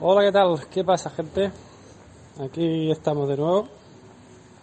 Hola, 0.00 0.22
¿qué 0.22 0.30
tal? 0.30 0.60
¿Qué 0.70 0.84
pasa, 0.84 1.10
gente? 1.10 1.50
Aquí 2.38 2.88
estamos 2.88 3.28
de 3.28 3.36
nuevo. 3.36 3.66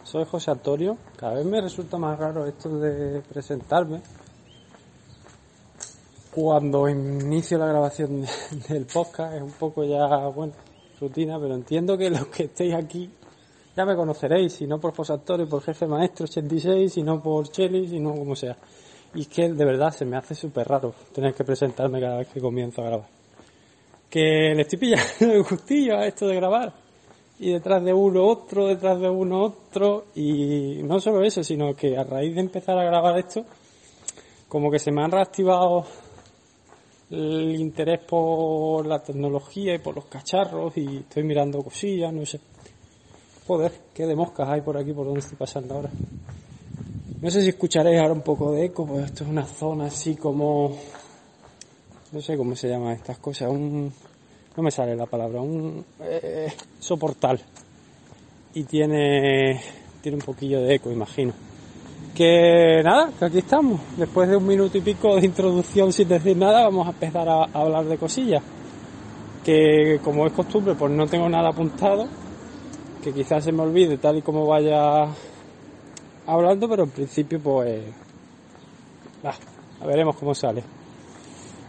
Soy 0.02 0.24
José 0.24 0.52
Antonio. 0.52 0.98
Cada 1.18 1.34
vez 1.34 1.46
me 1.46 1.60
resulta 1.60 1.98
más 1.98 2.18
raro 2.18 2.46
esto 2.46 2.70
de 2.80 3.20
presentarme. 3.20 4.00
Cuando 6.34 6.88
inicio 6.88 7.58
la 7.58 7.66
grabación 7.66 8.26
del 8.70 8.86
podcast 8.86 9.34
es 9.34 9.42
un 9.42 9.52
poco 9.52 9.84
ya, 9.84 10.08
bueno, 10.28 10.54
rutina, 11.02 11.38
pero 11.38 11.54
entiendo 11.54 11.98
que 11.98 12.10
los 12.10 12.28
que 12.28 12.44
estéis 12.44 12.74
aquí 12.74 13.12
ya 13.76 13.84
me 13.84 13.94
conoceréis, 13.94 14.54
si 14.54 14.66
no 14.66 14.80
por 14.80 14.96
José 14.96 15.12
Antonio, 15.12 15.50
por 15.50 15.62
Jefe 15.64 15.86
Maestro 15.86 16.24
86, 16.24 16.94
si 16.94 17.04
no 17.04 17.22
por 17.22 17.50
Cheli, 17.50 17.90
si 17.90 18.00
no 18.00 18.16
como 18.16 18.38
sea. 18.38 18.56
Y 19.14 19.24
es 19.24 19.28
que 19.28 19.52
de 19.52 19.66
verdad 19.66 19.92
se 19.92 20.06
me 20.06 20.16
hace 20.16 20.34
súper 20.34 20.66
raro 20.66 20.96
tener 21.14 21.34
que 21.34 21.44
presentarme 21.44 22.00
cada 22.00 22.20
vez 22.20 22.30
que 22.30 22.40
comienzo 22.40 22.84
a 22.84 22.86
grabar 22.86 23.25
que 24.16 24.56
le 24.56 24.62
estoy 24.62 24.80
pillando 24.80 25.34
el 25.34 25.44
gustillo 25.44 25.98
a 25.98 26.08
esto 26.08 26.26
de 26.26 26.38
grabar. 26.38 26.72
Y 27.38 27.52
detrás 27.52 27.84
de 27.84 27.92
uno 27.92 28.26
otro, 28.26 28.68
detrás 28.68 28.98
de 29.02 29.10
uno 29.10 29.44
otro. 29.44 30.06
Y 30.16 30.80
no 30.84 31.02
solo 31.02 31.22
eso, 31.22 31.44
sino 31.44 31.76
que 31.76 31.98
a 31.98 32.06
raíz 32.06 32.34
de 32.34 32.40
empezar 32.40 32.78
a 32.78 32.86
grabar 32.86 33.20
esto, 33.20 33.44
como 34.48 34.72
que 34.72 34.80
se 34.80 34.90
me 34.90 35.04
han 35.04 35.12
reactivado 35.12 35.86
el 37.10 37.60
interés 37.60 38.06
por 38.06 38.86
la 38.86 39.04
tecnología 39.04 39.76
y 39.76 39.80
por 39.80 39.96
los 39.96 40.06
cacharros 40.06 40.78
y 40.78 41.00
estoy 41.00 41.24
mirando 41.24 41.62
cosillas, 41.62 42.14
no 42.14 42.26
sé. 42.26 42.40
Joder, 43.46 43.74
qué 43.94 44.06
de 44.08 44.16
moscas 44.16 44.48
hay 44.48 44.62
por 44.62 44.78
aquí, 44.78 44.94
por 44.94 45.08
donde 45.08 45.20
estoy 45.20 45.38
pasando 45.38 45.74
ahora. 45.74 45.90
No 47.22 47.30
sé 47.30 47.42
si 47.42 47.50
escucharéis 47.50 48.00
ahora 48.00 48.14
un 48.14 48.22
poco 48.22 48.54
de 48.54 48.64
eco, 48.64 48.88
pues 48.88 49.08
esto 49.08 49.26
es 49.26 49.30
una 49.30 49.46
zona 49.46 49.88
así 49.88 50.16
como 50.16 50.72
no 52.16 52.22
sé 52.22 52.38
cómo 52.38 52.56
se 52.56 52.70
llaman 52.70 52.94
estas 52.94 53.18
cosas, 53.18 53.50
un, 53.50 53.92
no 54.56 54.64
me 54.64 54.72
sale 54.72 54.96
la 54.96 55.06
palabra, 55.06 55.42
un 55.42 55.84
eh, 56.00 56.48
soportal. 56.80 57.42
Y 58.54 58.64
tiene, 58.64 59.60
tiene 60.02 60.16
un 60.16 60.24
poquillo 60.24 60.62
de 60.62 60.76
eco, 60.76 60.90
imagino. 60.90 61.34
Que 62.16 62.82
nada, 62.86 63.12
que 63.20 63.26
aquí 63.26 63.40
estamos. 63.40 63.82
Después 63.98 64.30
de 64.30 64.38
un 64.38 64.48
minuto 64.48 64.78
y 64.78 64.82
pico 64.82 65.18
de 65.18 65.26
introducción 65.26 65.92
sin 65.92 66.08
decir 66.08 66.38
nada, 66.38 66.64
vamos 66.64 66.88
a 66.88 66.92
empezar 66.92 67.28
a, 67.28 67.44
hablar 67.52 67.84
de 67.84 67.98
cosillas. 67.98 68.42
Que 69.44 70.00
como 70.02 70.26
es 70.26 70.32
costumbre, 70.32 70.74
pues 70.74 70.94
no 70.94 71.06
tengo 71.08 71.28
nada 71.28 71.50
apuntado. 71.50 72.08
Que 73.04 73.12
quizás 73.12 73.44
se 73.44 73.52
me 73.52 73.62
olvide 73.62 73.98
tal 73.98 74.20
y 74.20 74.22
como 74.22 74.48
vaya 74.48 75.06
hablando, 76.26 76.70
pero 76.70 76.84
en 76.84 76.92
principio 76.92 77.42
pues... 77.42 77.84
bah, 79.22 79.36
veremos 79.86 80.16
cómo 80.16 80.34
sale. 80.34 80.64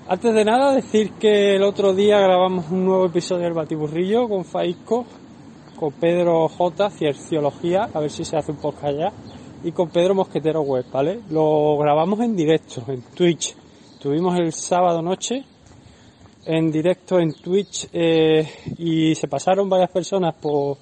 Antes 0.08 0.32
de 0.36 0.44
nada, 0.44 0.72
decir 0.72 1.14
que 1.14 1.56
el 1.56 1.64
otro 1.64 1.92
día 1.92 2.20
grabamos 2.20 2.70
un 2.70 2.84
nuevo 2.84 3.06
episodio 3.06 3.42
del 3.42 3.54
Batiburrillo 3.54 4.28
con 4.28 4.44
Faisco, 4.44 5.04
con 5.74 5.94
Pedro 5.94 6.46
J, 6.46 6.90
Cierciología, 6.90 7.90
a 7.92 7.98
ver 7.98 8.12
si 8.12 8.24
se 8.24 8.36
hace 8.36 8.52
un 8.52 8.58
podcast 8.58 8.96
ya, 8.96 9.12
y 9.64 9.72
con 9.72 9.88
Pedro 9.88 10.14
Mosquetero 10.14 10.60
Web, 10.60 10.84
¿vale? 10.92 11.22
Lo 11.30 11.76
grabamos 11.78 12.20
en 12.20 12.36
directo, 12.36 12.84
en 12.86 13.02
Twitch. 13.16 13.56
Tuvimos 13.98 14.38
el 14.38 14.52
sábado 14.52 15.02
noche 15.02 15.44
en 16.44 16.70
directo 16.70 17.18
en 17.18 17.34
Twitch 17.34 17.88
eh, 17.92 18.48
y 18.78 19.12
se 19.16 19.26
pasaron 19.26 19.68
varias 19.68 19.90
personas 19.90 20.36
por, 20.36 20.76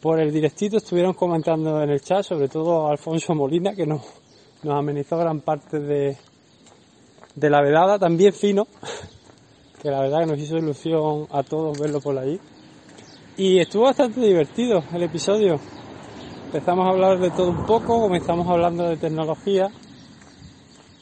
por 0.00 0.18
el 0.18 0.32
directito, 0.32 0.78
estuvieron 0.78 1.14
comentando 1.14 1.80
en 1.80 1.88
el 1.88 2.00
chat, 2.00 2.24
sobre 2.24 2.48
todo 2.48 2.88
Alfonso 2.88 3.32
Molina, 3.36 3.76
que 3.76 3.86
nos, 3.86 4.02
nos 4.64 4.74
amenizó 4.74 5.18
gran 5.18 5.40
parte 5.42 5.78
de, 5.78 6.16
de 7.34 7.50
la 7.50 7.62
velada, 7.62 7.98
también 7.98 8.32
fino, 8.32 8.66
que 9.82 9.90
la 9.90 10.00
verdad 10.00 10.20
que 10.20 10.26
nos 10.26 10.38
hizo 10.38 10.56
ilusión 10.56 11.26
a 11.30 11.42
todos 11.42 11.78
verlo 11.78 12.00
por 12.00 12.18
allí. 12.18 12.38
Y 13.36 13.58
estuvo 13.58 13.84
bastante 13.84 14.20
divertido 14.20 14.84
el 14.92 15.02
episodio. 15.02 15.58
Empezamos 16.46 16.86
a 16.86 16.90
hablar 16.90 17.18
de 17.18 17.30
todo 17.30 17.50
un 17.50 17.66
poco, 17.66 18.00
comenzamos 18.00 18.46
hablando 18.48 18.88
de 18.88 18.96
tecnología, 18.96 19.68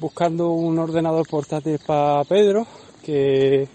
buscando 0.01 0.51
un 0.51 0.79
ordenador 0.79 1.29
portátil 1.29 1.79
para 1.87 2.25
Pedro, 2.25 2.67
que, 3.05 3.69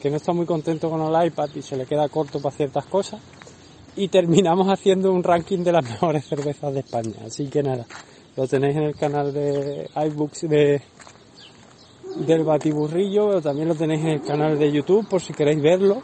que 0.00 0.10
no 0.10 0.16
está 0.16 0.32
muy 0.32 0.46
contento 0.46 0.88
con 0.88 1.02
el 1.02 1.26
iPad 1.26 1.50
y 1.54 1.62
se 1.62 1.76
le 1.76 1.84
queda 1.84 2.08
corto 2.08 2.40
para 2.40 2.56
ciertas 2.56 2.86
cosas. 2.86 3.20
Y 3.96 4.08
terminamos 4.08 4.68
haciendo 4.72 5.12
un 5.12 5.22
ranking 5.22 5.58
de 5.58 5.72
las 5.72 5.84
mejores 5.84 6.24
cervezas 6.24 6.72
de 6.72 6.80
España. 6.80 7.16
Así 7.26 7.48
que 7.48 7.62
nada, 7.62 7.84
lo 8.36 8.48
tenéis 8.48 8.76
en 8.76 8.84
el 8.84 8.96
canal 8.96 9.34
de 9.34 9.90
iBooks 9.94 10.48
de, 10.48 10.80
del 12.16 12.44
batiburrillo, 12.44 13.40
también 13.40 13.68
lo 13.68 13.74
tenéis 13.74 14.00
en 14.02 14.08
el 14.08 14.22
canal 14.22 14.58
de 14.58 14.70
YouTube 14.70 15.08
por 15.08 15.20
si 15.20 15.32
queréis 15.32 15.62
verlo. 15.62 16.02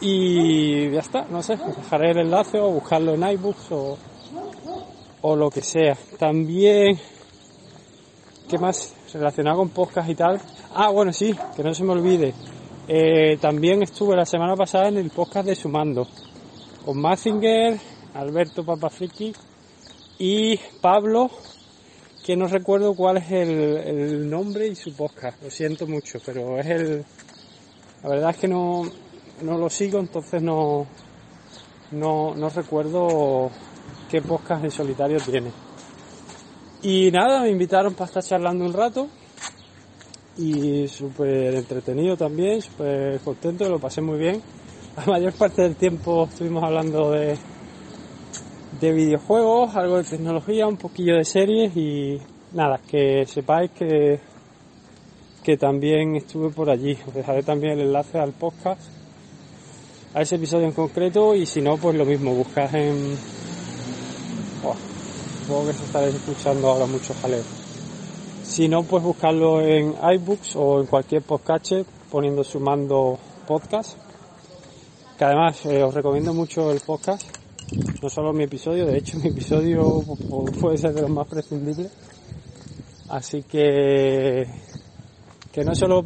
Y 0.00 0.90
ya 0.90 1.00
está, 1.00 1.26
no 1.30 1.42
sé, 1.42 1.56
dejaré 1.56 2.10
el 2.10 2.18
enlace 2.18 2.58
o 2.58 2.70
buscarlo 2.70 3.14
en 3.14 3.22
iBooks 3.22 3.72
o, 3.72 3.98
o 5.22 5.36
lo 5.36 5.50
que 5.50 5.62
sea. 5.62 5.96
También, 6.18 6.98
¿qué 8.48 8.58
más? 8.58 8.94
Relacionado 9.12 9.58
con 9.58 9.70
podcast 9.70 10.10
y 10.10 10.14
tal. 10.14 10.40
Ah, 10.74 10.90
bueno, 10.90 11.12
sí, 11.12 11.34
que 11.54 11.62
no 11.62 11.72
se 11.72 11.84
me 11.84 11.92
olvide. 11.92 12.34
Eh, 12.88 13.38
también 13.40 13.82
estuve 13.82 14.14
la 14.14 14.26
semana 14.26 14.54
pasada 14.54 14.88
en 14.88 14.98
el 14.98 15.10
podcast 15.10 15.48
de 15.48 15.56
Sumando 15.56 16.06
con 16.84 17.00
Mazinger, 17.00 17.80
Alberto 18.14 18.64
Papafriki 18.64 19.34
y 20.20 20.56
Pablo 20.80 21.28
que 22.26 22.36
no 22.36 22.48
recuerdo 22.48 22.94
cuál 22.94 23.18
es 23.18 23.30
el, 23.30 23.50
el, 23.50 24.28
nombre 24.28 24.66
y 24.66 24.74
su 24.74 24.92
podcast, 24.96 25.40
lo 25.44 25.48
siento 25.48 25.86
mucho, 25.86 26.18
pero 26.26 26.58
es 26.58 26.66
el... 26.66 27.04
La 28.02 28.08
verdad 28.08 28.30
es 28.30 28.36
que 28.38 28.48
no, 28.48 28.82
no 29.42 29.56
lo 29.56 29.70
sigo, 29.70 30.00
entonces 30.00 30.42
no, 30.42 30.88
no, 31.92 32.34
no 32.34 32.48
recuerdo 32.48 33.48
qué 34.10 34.22
podcast 34.22 34.64
en 34.64 34.72
solitario 34.72 35.18
tiene. 35.18 35.52
Y 36.82 37.12
nada, 37.12 37.42
me 37.42 37.50
invitaron 37.50 37.94
para 37.94 38.06
estar 38.06 38.24
charlando 38.24 38.64
un 38.64 38.72
rato 38.72 39.06
y 40.36 40.88
súper 40.88 41.54
entretenido 41.54 42.16
también, 42.16 42.60
súper 42.60 43.20
contento, 43.20 43.68
lo 43.68 43.78
pasé 43.78 44.00
muy 44.00 44.18
bien. 44.18 44.42
La 44.96 45.04
mayor 45.06 45.32
parte 45.34 45.62
del 45.62 45.76
tiempo 45.76 46.24
estuvimos 46.28 46.64
hablando 46.64 47.12
de, 47.12 47.38
de 48.80 48.92
videojuegos, 48.92 49.74
algo 49.74 49.96
de 49.98 50.04
tecnología, 50.04 50.66
un 50.66 50.76
poquillo 50.76 51.16
de 51.16 51.24
series 51.24 51.76
y 51.76 52.20
nada, 52.52 52.78
que 52.78 53.24
sepáis 53.26 53.70
que, 53.70 54.20
que 55.42 55.56
también 55.56 56.16
estuve 56.16 56.50
por 56.50 56.68
allí. 56.68 56.96
Os 57.06 57.14
dejaré 57.14 57.42
también 57.42 57.74
el 57.74 57.86
enlace 57.86 58.18
al 58.18 58.32
podcast, 58.32 58.82
a 60.14 60.22
ese 60.22 60.36
episodio 60.36 60.66
en 60.66 60.72
concreto 60.72 61.34
y 61.34 61.46
si 61.46 61.60
no, 61.60 61.76
pues 61.76 61.96
lo 61.96 62.04
mismo, 62.04 62.34
buscad 62.34 62.74
en... 62.74 63.16
Oh, 64.64 64.74
supongo 65.42 65.66
que 65.68 65.72
se 65.72 65.84
estaréis 65.84 66.14
escuchando 66.14 66.68
ahora 66.68 66.86
mucho 66.86 67.14
jaleo. 67.20 67.44
Si 68.42 68.68
no, 68.68 68.82
pues 68.82 69.02
buscarlo 69.02 69.60
en 69.60 69.94
iBooks 70.14 70.56
o 70.56 70.80
en 70.80 70.86
cualquier 70.86 71.22
podcast 71.22 71.72
poniendo 72.10 72.44
sumando 72.44 73.18
podcast. 73.46 73.98
Que 75.18 75.24
además 75.24 75.64
eh, 75.66 75.82
os 75.82 75.94
recomiendo 75.94 76.34
mucho 76.34 76.70
el 76.70 76.80
podcast 76.80 77.35
no 78.02 78.10
solo 78.10 78.32
mi 78.32 78.44
episodio, 78.44 78.86
de 78.86 78.98
hecho 78.98 79.18
mi 79.22 79.28
episodio 79.28 80.02
puede 80.60 80.78
ser 80.78 80.92
de 80.92 81.02
los 81.02 81.10
más 81.10 81.26
prescindibles. 81.26 81.90
Así 83.08 83.42
que, 83.44 84.46
que 85.52 85.64
no 85.64 85.74
solo, 85.74 86.04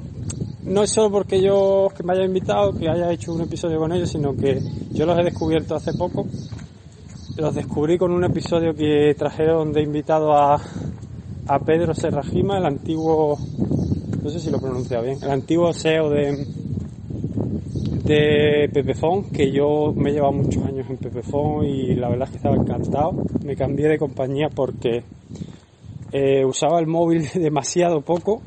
no 0.65 0.83
es 0.83 0.91
solo 0.91 1.11
porque 1.11 1.41
yo 1.41 1.89
que 1.97 2.03
me 2.03 2.13
haya 2.13 2.25
invitado, 2.25 2.73
que 2.73 2.89
haya 2.89 3.11
hecho 3.11 3.33
un 3.33 3.41
episodio 3.41 3.79
con 3.79 3.93
ellos, 3.93 4.11
sino 4.11 4.37
que 4.37 4.61
yo 4.93 5.07
los 5.07 5.19
he 5.19 5.25
descubierto 5.25 5.75
hace 5.75 5.95
poco. 5.95 6.27
Los 7.37 7.55
descubrí 7.55 7.97
con 7.97 8.13
un 8.13 8.25
episodio 8.25 8.75
que 8.75 9.15
trajeron 9.17 9.73
de 9.73 9.83
invitado 9.83 10.33
a, 10.35 10.61
a 11.47 11.59
Pedro 11.61 11.95
Serrajima, 11.95 12.59
el 12.59 12.67
antiguo, 12.67 13.39
no 14.23 14.31
sé 14.31 14.39
si 14.39 14.51
lo 14.51 14.61
pronuncia 14.61 15.01
bien, 15.01 15.19
el 15.23 15.31
antiguo 15.31 15.73
CEO 15.73 16.11
de, 16.11 16.47
de 18.05 18.69
Pepefon, 18.75 19.31
que 19.31 19.51
yo 19.51 19.93
me 19.95 20.11
he 20.11 20.13
llevado 20.13 20.33
muchos 20.33 20.65
en 20.91 20.99
Pepefon 20.99 21.65
y 21.65 21.95
la 21.95 22.09
verdad 22.09 22.29
es 22.29 22.31
que 22.31 22.37
estaba 22.37 22.57
encantado. 22.57 23.13
Me 23.45 23.57
cambié 23.57 23.89
de 23.89 23.99
compañía 23.99 24.49
porque 24.49 25.03
eh, 26.13 26.45
usaba 26.45 26.81
el 26.81 26.87
móvil 26.87 27.29
demasiado 27.35 28.01
poco 28.01 28.43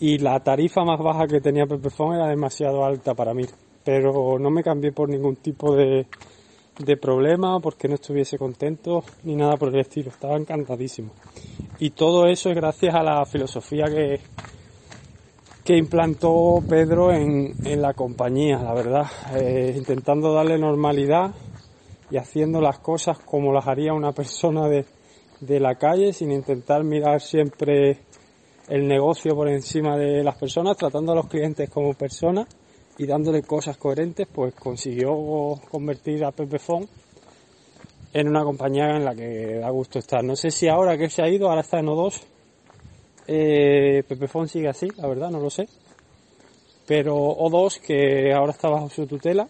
y 0.00 0.18
la 0.18 0.40
tarifa 0.40 0.84
más 0.84 0.98
baja 0.98 1.26
que 1.26 1.40
tenía 1.40 1.66
Pepefon 1.66 2.16
era 2.16 2.28
demasiado 2.28 2.84
alta 2.84 3.14
para 3.14 3.34
mí. 3.34 3.44
Pero 3.84 4.38
no 4.38 4.50
me 4.50 4.62
cambié 4.62 4.92
por 4.92 5.08
ningún 5.08 5.36
tipo 5.36 5.74
de, 5.74 6.06
de 6.78 6.96
problema, 6.96 7.60
porque 7.60 7.88
no 7.88 7.94
estuviese 7.94 8.38
contento, 8.38 9.04
ni 9.24 9.36
nada 9.36 9.56
por 9.56 9.68
el 9.68 9.80
estilo. 9.80 10.10
Estaba 10.10 10.36
encantadísimo. 10.36 11.12
Y 11.78 11.90
todo 11.90 12.26
eso 12.26 12.50
es 12.50 12.56
gracias 12.56 12.94
a 12.94 13.02
la 13.02 13.24
filosofía 13.26 13.84
que, 13.86 14.20
que 15.64 15.76
implantó 15.76 16.62
Pedro 16.68 17.12
en, 17.12 17.54
en 17.64 17.82
la 17.82 17.94
compañía, 17.94 18.58
la 18.58 18.74
verdad. 18.74 19.06
Eh, 19.34 19.74
intentando 19.76 20.32
darle 20.32 20.58
normalidad 20.58 21.32
y 22.12 22.18
haciendo 22.18 22.60
las 22.60 22.78
cosas 22.78 23.18
como 23.20 23.54
las 23.54 23.66
haría 23.66 23.94
una 23.94 24.12
persona 24.12 24.68
de, 24.68 24.84
de 25.40 25.58
la 25.58 25.76
calle, 25.76 26.12
sin 26.12 26.30
intentar 26.30 26.84
mirar 26.84 27.22
siempre 27.22 28.00
el 28.68 28.86
negocio 28.86 29.34
por 29.34 29.48
encima 29.48 29.96
de 29.96 30.22
las 30.22 30.36
personas, 30.36 30.76
tratando 30.76 31.12
a 31.12 31.14
los 31.14 31.26
clientes 31.26 31.70
como 31.70 31.94
personas 31.94 32.48
y 32.98 33.06
dándole 33.06 33.40
cosas 33.40 33.78
coherentes, 33.78 34.28
pues 34.30 34.54
consiguió 34.54 35.58
convertir 35.70 36.22
a 36.22 36.32
Pepefon 36.32 36.86
en 38.12 38.28
una 38.28 38.44
compañía 38.44 38.90
en 38.90 39.06
la 39.06 39.14
que 39.14 39.54
da 39.54 39.70
gusto 39.70 39.98
estar. 39.98 40.22
No 40.22 40.36
sé 40.36 40.50
si 40.50 40.68
ahora 40.68 40.98
que 40.98 41.08
se 41.08 41.22
ha 41.22 41.30
ido, 41.30 41.48
ahora 41.48 41.62
está 41.62 41.78
en 41.78 41.86
O2, 41.86 42.22
eh, 43.26 44.04
Pepefon 44.06 44.48
sigue 44.48 44.68
así, 44.68 44.86
la 44.98 45.08
verdad, 45.08 45.30
no 45.30 45.40
lo 45.40 45.48
sé. 45.48 45.66
Pero 46.86 47.16
O2, 47.16 47.80
que 47.80 48.34
ahora 48.34 48.52
está 48.52 48.68
bajo 48.68 48.90
su 48.90 49.06
tutela 49.06 49.48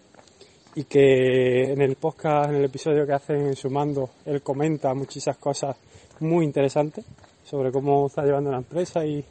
y 0.75 0.85
que 0.85 1.71
en 1.71 1.81
el 1.81 1.95
podcast, 1.95 2.49
en 2.49 2.55
el 2.55 2.65
episodio 2.65 3.05
que 3.05 3.13
hacen 3.13 3.47
en 3.47 3.55
Sumando, 3.55 4.09
él 4.25 4.41
comenta 4.41 4.93
muchísimas 4.93 5.37
cosas 5.37 5.75
muy 6.19 6.45
interesantes 6.45 7.05
sobre 7.43 7.71
cómo 7.71 8.07
está 8.07 8.23
llevando 8.23 8.51
la 8.51 8.57
empresa 8.57 9.05
y, 9.05 9.23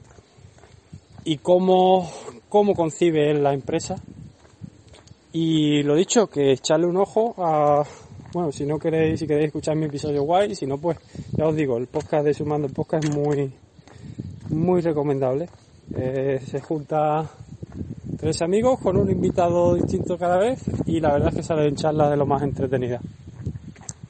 y 1.24 1.38
cómo, 1.38 2.08
cómo 2.48 2.74
concibe 2.74 3.30
él 3.30 3.42
la 3.42 3.54
empresa. 3.54 3.96
Y 5.32 5.82
lo 5.82 5.94
dicho, 5.96 6.28
que 6.28 6.52
echarle 6.52 6.86
un 6.86 6.98
ojo 6.98 7.34
a, 7.38 7.84
bueno, 8.32 8.52
si 8.52 8.64
no 8.64 8.78
queréis, 8.78 9.18
si 9.18 9.26
queréis 9.26 9.46
escuchar 9.46 9.76
mi 9.76 9.86
episodio 9.86 10.22
guay, 10.22 10.54
si 10.54 10.66
no, 10.66 10.78
pues 10.78 10.98
ya 11.32 11.46
os 11.46 11.56
digo, 11.56 11.78
el 11.78 11.86
podcast 11.86 12.24
de 12.24 12.34
Sumando 12.34 12.68
el 12.68 12.74
podcast 12.74 13.04
es 13.04 13.10
muy, 13.10 13.52
muy 14.50 14.80
recomendable. 14.80 15.48
Eh, 15.96 16.40
se 16.46 16.60
junta 16.60 17.28
tres 18.22 18.40
amigos 18.40 18.78
con 18.78 18.96
un 18.96 19.10
invitado 19.10 19.74
distinto 19.74 20.16
cada 20.16 20.38
vez 20.38 20.62
y 20.86 21.00
la 21.00 21.14
verdad 21.14 21.30
es 21.30 21.34
que 21.34 21.42
salen 21.42 21.74
charlas 21.74 22.08
de 22.08 22.16
lo 22.16 22.24
más 22.24 22.40
entretenidas 22.42 23.02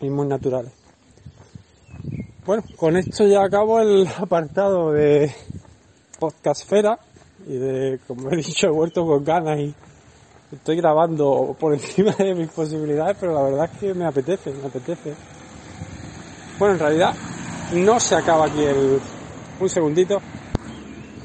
y 0.03 0.11
muy 0.11 0.27
naturales. 0.27 0.71
Bueno, 2.45 2.63
con 2.77 2.99
esto 2.99 3.27
ya 3.27 3.43
acabo 3.43 3.81
el 3.81 4.07
apartado 4.19 4.93
de 4.93 5.33
Podcastfera 6.19 6.99
y 7.47 7.55
de, 7.55 8.01
como 8.07 8.31
he 8.31 8.37
dicho, 8.37 8.67
he 8.67 8.71
vuelto 8.71 9.07
con 9.07 9.25
ganas 9.25 9.59
y 9.59 9.75
estoy 10.53 10.77
grabando 10.77 11.57
por 11.59 11.73
encima 11.73 12.13
de 12.13 12.35
mis 12.35 12.51
posibilidades, 12.51 13.17
pero 13.19 13.33
la 13.33 13.43
verdad 13.45 13.71
es 13.73 13.79
que 13.81 13.95
me 13.95 14.05
apetece, 14.05 14.53
me 14.53 14.67
apetece. 14.67 15.15
Bueno, 16.59 16.75
en 16.75 16.81
realidad 16.81 17.15
no 17.73 17.99
se 17.99 18.15
acaba 18.15 18.45
aquí 18.45 18.63
el... 18.63 19.01
Un 19.59 19.69
segundito. 19.71 20.21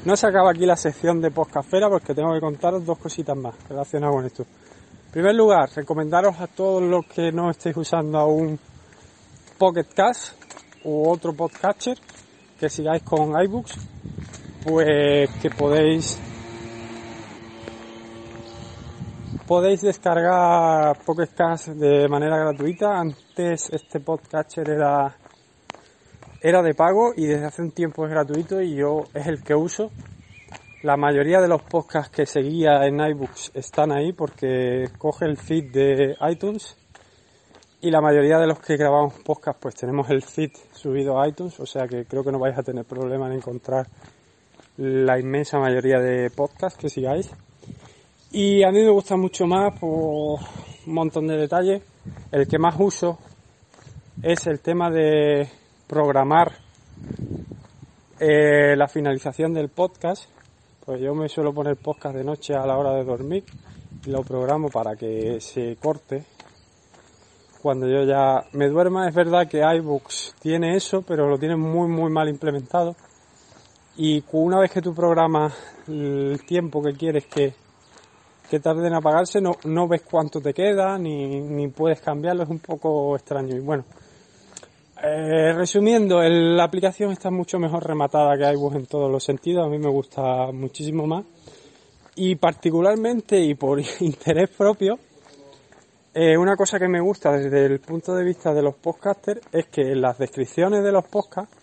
No 0.08 0.16
se 0.16 0.26
acaba 0.26 0.52
aquí 0.52 0.64
la 0.64 0.74
sección 0.74 1.20
de 1.20 1.30
Podcastfera 1.30 1.90
porque 1.90 2.14
tengo 2.14 2.32
que 2.32 2.40
contaros 2.40 2.82
dos 2.82 2.96
cositas 2.96 3.36
más 3.36 3.54
relacionadas 3.68 4.14
con 4.16 4.24
esto. 4.24 4.42
En 4.42 5.12
primer 5.12 5.34
lugar, 5.34 5.68
recomendaros 5.76 6.40
a 6.40 6.46
todos 6.46 6.82
los 6.82 7.04
que 7.04 7.30
no 7.30 7.50
estéis 7.50 7.76
usando 7.76 8.16
aún 8.16 8.58
Pocket 9.58 9.84
Cast 9.94 10.32
u 10.84 11.10
otro 11.10 11.34
podcatcher 11.34 11.98
que 12.58 12.70
sigáis 12.70 13.02
con 13.02 13.38
iBooks, 13.38 13.76
pues 14.64 15.28
que 15.42 15.50
podéis 15.50 16.18
podéis 19.46 19.82
descargar 19.82 21.04
Pocket 21.04 21.34
Cast 21.36 21.68
de 21.68 22.08
manera 22.08 22.38
gratuita. 22.38 22.98
Antes 22.98 23.68
este 23.74 24.00
podcatcher 24.00 24.70
era 24.70 25.17
era 26.40 26.62
de 26.62 26.74
pago 26.74 27.12
y 27.16 27.26
desde 27.26 27.46
hace 27.46 27.62
un 27.62 27.72
tiempo 27.72 28.04
es 28.04 28.10
gratuito 28.10 28.60
y 28.60 28.74
yo 28.74 29.04
es 29.14 29.26
el 29.26 29.42
que 29.42 29.54
uso. 29.54 29.90
La 30.82 30.96
mayoría 30.96 31.40
de 31.40 31.48
los 31.48 31.62
podcasts 31.62 32.14
que 32.14 32.26
seguía 32.26 32.86
en 32.86 33.00
iBooks 33.00 33.50
están 33.54 33.90
ahí 33.90 34.12
porque 34.12 34.88
coge 34.96 35.24
el 35.24 35.36
feed 35.36 35.72
de 35.72 36.16
iTunes 36.30 36.76
y 37.80 37.90
la 37.90 38.00
mayoría 38.00 38.38
de 38.38 38.46
los 38.46 38.60
que 38.60 38.76
grabamos 38.76 39.14
podcast 39.24 39.60
pues 39.60 39.74
tenemos 39.74 40.08
el 40.10 40.22
feed 40.22 40.50
subido 40.72 41.20
a 41.20 41.28
iTunes, 41.28 41.58
o 41.58 41.66
sea 41.66 41.86
que 41.88 42.04
creo 42.04 42.22
que 42.22 42.32
no 42.32 42.38
vais 42.38 42.56
a 42.56 42.62
tener 42.62 42.84
problema 42.84 43.26
en 43.26 43.34
encontrar 43.34 43.86
la 44.76 45.18
inmensa 45.18 45.58
mayoría 45.58 45.98
de 45.98 46.30
podcasts 46.30 46.78
que 46.78 46.88
sigáis. 46.88 47.30
Y 48.30 48.62
a 48.62 48.70
mí 48.70 48.82
me 48.82 48.90
gusta 48.90 49.16
mucho 49.16 49.46
más 49.46 49.78
por 49.78 50.38
un 50.86 50.94
montón 50.94 51.26
de 51.26 51.36
detalles. 51.36 51.82
El 52.30 52.46
que 52.46 52.58
más 52.58 52.76
uso 52.78 53.18
es 54.22 54.46
el 54.46 54.60
tema 54.60 54.90
de 54.90 55.48
programar 55.88 56.52
eh, 58.20 58.76
la 58.76 58.86
finalización 58.86 59.54
del 59.54 59.70
podcast. 59.70 60.24
Pues 60.84 61.00
yo 61.00 61.14
me 61.14 61.28
suelo 61.28 61.52
poner 61.52 61.76
podcast 61.76 62.14
de 62.14 62.24
noche 62.24 62.54
a 62.54 62.66
la 62.66 62.76
hora 62.76 62.92
de 62.92 63.04
dormir 63.04 63.44
y 64.04 64.10
lo 64.10 64.22
programo 64.22 64.68
para 64.68 64.96
que 64.96 65.40
se 65.40 65.76
corte 65.76 66.24
cuando 67.62 67.88
yo 67.88 68.04
ya 68.04 68.44
me 68.52 68.68
duerma. 68.68 69.08
Es 69.08 69.14
verdad 69.14 69.48
que 69.48 69.62
iBooks 69.62 70.36
tiene 70.40 70.76
eso, 70.76 71.02
pero 71.02 71.28
lo 71.28 71.38
tiene 71.38 71.56
muy 71.56 71.88
muy 71.88 72.10
mal 72.10 72.28
implementado. 72.28 72.94
Y 73.96 74.22
una 74.32 74.60
vez 74.60 74.70
que 74.70 74.82
tú 74.82 74.94
programas 74.94 75.54
el 75.88 76.40
tiempo 76.46 76.82
que 76.82 76.92
quieres 76.92 77.26
que, 77.26 77.54
que 78.48 78.60
tarde 78.60 78.86
en 78.86 78.94
apagarse, 78.94 79.40
no, 79.40 79.56
no 79.64 79.88
ves 79.88 80.02
cuánto 80.02 80.40
te 80.40 80.54
queda, 80.54 80.96
ni, 80.98 81.40
ni 81.40 81.66
puedes 81.66 82.00
cambiarlo, 82.00 82.44
es 82.44 82.48
un 82.48 82.60
poco 82.60 83.16
extraño. 83.16 83.56
Y 83.56 83.60
bueno, 83.60 83.84
eh, 85.02 85.52
resumiendo, 85.52 86.22
el, 86.22 86.56
la 86.56 86.64
aplicación 86.64 87.12
está 87.12 87.30
mucho 87.30 87.58
mejor 87.58 87.86
rematada 87.86 88.36
que 88.36 88.52
iBooks 88.52 88.76
en 88.76 88.86
todos 88.86 89.10
los 89.10 89.22
sentidos, 89.22 89.66
a 89.66 89.68
mí 89.68 89.78
me 89.78 89.90
gusta 89.90 90.50
muchísimo 90.52 91.06
más. 91.06 91.24
Y 92.16 92.34
particularmente 92.34 93.38
y 93.38 93.54
por 93.54 93.80
interés 94.00 94.50
propio, 94.50 94.98
eh, 96.14 96.36
una 96.36 96.56
cosa 96.56 96.78
que 96.78 96.88
me 96.88 97.00
gusta 97.00 97.30
desde 97.32 97.66
el 97.66 97.80
punto 97.80 98.14
de 98.14 98.24
vista 98.24 98.52
de 98.52 98.62
los 98.62 98.74
podcasters 98.74 99.40
es 99.52 99.66
que 99.66 99.82
en 99.82 100.00
las 100.00 100.18
descripciones 100.18 100.82
de 100.82 100.90
los 100.90 101.04
podcasts, 101.06 101.56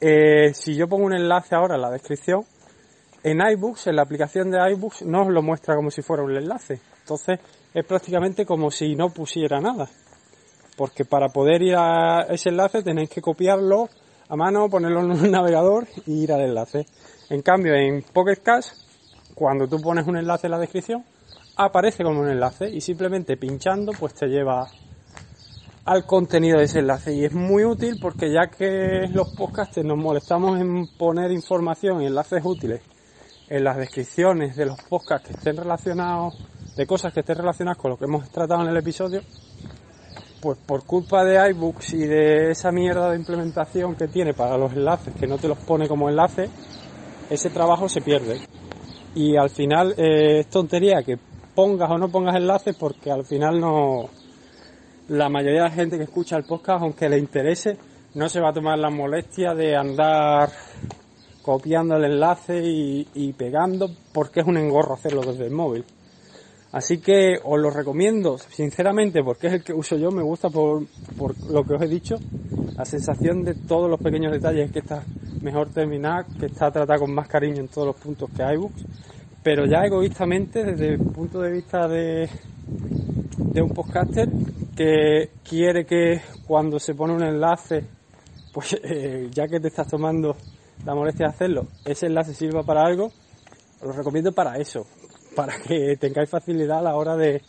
eh, 0.00 0.52
si 0.54 0.76
yo 0.76 0.86
pongo 0.88 1.06
un 1.06 1.14
enlace 1.14 1.54
ahora 1.54 1.74
en 1.74 1.82
la 1.82 1.90
descripción, 1.90 2.44
en 3.24 3.40
iBooks, 3.40 3.88
en 3.88 3.96
la 3.96 4.02
aplicación 4.02 4.50
de 4.50 4.58
iBooks, 4.72 5.02
no 5.02 5.22
os 5.22 5.28
lo 5.28 5.42
muestra 5.42 5.74
como 5.74 5.90
si 5.90 6.00
fuera 6.00 6.22
un 6.22 6.36
enlace. 6.36 6.78
Entonces 7.00 7.40
es 7.74 7.84
prácticamente 7.84 8.46
como 8.46 8.70
si 8.70 8.94
no 8.94 9.10
pusiera 9.10 9.60
nada. 9.60 9.88
Porque 10.80 11.04
para 11.04 11.28
poder 11.28 11.60
ir 11.60 11.76
a 11.76 12.22
ese 12.30 12.48
enlace 12.48 12.82
tenéis 12.82 13.10
que 13.10 13.20
copiarlo 13.20 13.90
a 14.30 14.34
mano, 14.34 14.70
ponerlo 14.70 15.00
en 15.00 15.10
un 15.10 15.30
navegador 15.30 15.86
y 16.06 16.22
ir 16.22 16.32
al 16.32 16.40
enlace. 16.40 16.86
En 17.28 17.42
cambio, 17.42 17.74
en 17.74 18.02
Pocket 18.14 18.38
Cast, 18.42 18.78
cuando 19.34 19.68
tú 19.68 19.78
pones 19.82 20.06
un 20.06 20.16
enlace 20.16 20.46
en 20.46 20.52
la 20.52 20.58
descripción, 20.58 21.04
aparece 21.56 22.02
como 22.02 22.20
un 22.20 22.30
enlace 22.30 22.70
y 22.70 22.80
simplemente 22.80 23.36
pinchando 23.36 23.92
pues 23.92 24.14
te 24.14 24.26
lleva 24.28 24.68
al 25.84 26.06
contenido 26.06 26.56
de 26.56 26.64
ese 26.64 26.78
enlace 26.78 27.12
y 27.12 27.26
es 27.26 27.34
muy 27.34 27.62
útil 27.62 27.98
porque 28.00 28.32
ya 28.32 28.46
que 28.46 29.06
los 29.12 29.34
podcasts 29.34 29.84
nos 29.84 29.98
molestamos 29.98 30.58
en 30.58 30.86
poner 30.96 31.30
información 31.30 32.00
y 32.00 32.06
enlaces 32.06 32.42
útiles 32.42 32.80
en 33.50 33.64
las 33.64 33.76
descripciones 33.76 34.56
de 34.56 34.64
los 34.64 34.82
podcasts 34.84 35.28
que 35.28 35.34
estén 35.34 35.58
relacionados 35.58 36.38
de 36.74 36.86
cosas 36.86 37.12
que 37.12 37.20
estén 37.20 37.36
relacionadas 37.36 37.76
con 37.76 37.90
lo 37.90 37.98
que 37.98 38.06
hemos 38.06 38.30
tratado 38.30 38.62
en 38.62 38.70
el 38.70 38.78
episodio 38.78 39.20
pues 40.40 40.58
por 40.58 40.84
culpa 40.84 41.24
de 41.24 41.50
iBooks 41.50 41.94
y 41.94 42.06
de 42.06 42.50
esa 42.50 42.72
mierda 42.72 43.10
de 43.10 43.16
implementación 43.16 43.94
que 43.94 44.08
tiene 44.08 44.34
para 44.34 44.56
los 44.56 44.72
enlaces 44.72 45.14
que 45.14 45.26
no 45.26 45.38
te 45.38 45.48
los 45.48 45.58
pone 45.58 45.86
como 45.86 46.08
enlace 46.08 46.48
ese 47.30 47.50
trabajo 47.50 47.88
se 47.88 48.00
pierde. 48.00 48.40
Y 49.14 49.36
al 49.36 49.50
final 49.50 49.94
eh, 49.96 50.40
es 50.40 50.48
tontería 50.48 51.02
que 51.02 51.16
pongas 51.54 51.90
o 51.90 51.98
no 51.98 52.08
pongas 52.08 52.36
enlaces 52.36 52.76
porque 52.76 53.10
al 53.10 53.24
final 53.24 53.60
no 53.60 54.08
la 55.08 55.28
mayoría 55.28 55.62
de 55.62 55.68
la 55.68 55.74
gente 55.74 55.96
que 55.96 56.04
escucha 56.04 56.36
el 56.36 56.44
podcast 56.44 56.82
aunque 56.82 57.08
le 57.08 57.18
interese 57.18 57.76
no 58.14 58.28
se 58.28 58.40
va 58.40 58.50
a 58.50 58.52
tomar 58.52 58.78
la 58.78 58.90
molestia 58.90 59.54
de 59.54 59.76
andar 59.76 60.50
copiando 61.42 61.96
el 61.96 62.04
enlace 62.04 62.62
y, 62.62 63.32
pegando 63.32 63.90
porque 64.12 64.40
es 64.40 64.46
un 64.46 64.56
engorro 64.56 64.94
hacerlo 64.94 65.22
desde 65.22 65.46
el 65.46 65.50
móvil 65.50 65.84
así 66.72 66.98
que 66.98 67.38
os 67.42 67.60
lo 67.60 67.70
recomiendo 67.70 68.38
sinceramente 68.38 69.22
porque 69.22 69.48
es 69.48 69.52
el 69.54 69.64
que 69.64 69.72
uso 69.72 69.96
yo 69.96 70.10
me 70.10 70.22
gusta 70.22 70.50
por, 70.50 70.86
por 71.18 71.34
lo 71.50 71.64
que 71.64 71.74
os 71.74 71.82
he 71.82 71.88
dicho. 71.88 72.16
La 72.76 72.84
sensación 72.84 73.42
de 73.42 73.54
todos 73.54 73.90
los 73.90 74.00
pequeños 74.00 74.32
detalles 74.32 74.70
que 74.70 74.78
está 74.78 75.02
mejor 75.42 75.68
terminar 75.70 76.26
que 76.38 76.46
está 76.46 76.70
tratada 76.70 76.98
con 76.98 77.12
más 77.12 77.28
cariño 77.28 77.60
en 77.60 77.68
todos 77.68 77.88
los 77.88 77.96
puntos 77.96 78.30
que 78.36 78.42
iBooks. 78.42 78.84
Pero 79.42 79.64
ya 79.66 79.84
egoístamente 79.84 80.64
desde 80.64 80.94
el 80.94 80.98
punto 80.98 81.40
de 81.40 81.50
vista 81.50 81.88
de, 81.88 82.28
de 83.52 83.62
un 83.62 83.70
podcaster 83.70 84.28
que 84.76 85.30
quiere 85.42 85.84
que 85.84 86.20
cuando 86.46 86.78
se 86.78 86.94
pone 86.94 87.14
un 87.14 87.22
enlace, 87.22 87.84
pues 88.52 88.78
eh, 88.82 89.28
ya 89.32 89.46
que 89.48 89.60
te 89.60 89.68
estás 89.68 89.88
tomando 89.88 90.36
la 90.84 90.94
molestia 90.94 91.26
de 91.26 91.32
hacerlo, 91.32 91.66
ese 91.84 92.06
enlace 92.06 92.32
sirva 92.32 92.62
para 92.62 92.82
algo, 92.86 93.06
os 93.80 93.86
lo 93.86 93.92
recomiendo 93.92 94.32
para 94.32 94.56
eso, 94.56 94.86
para 95.34 95.58
que 95.60 95.96
tengáis 95.96 96.28
facilidad 96.28 96.78
a 96.78 96.82
la 96.82 96.96
hora 96.96 97.16
de, 97.16 97.42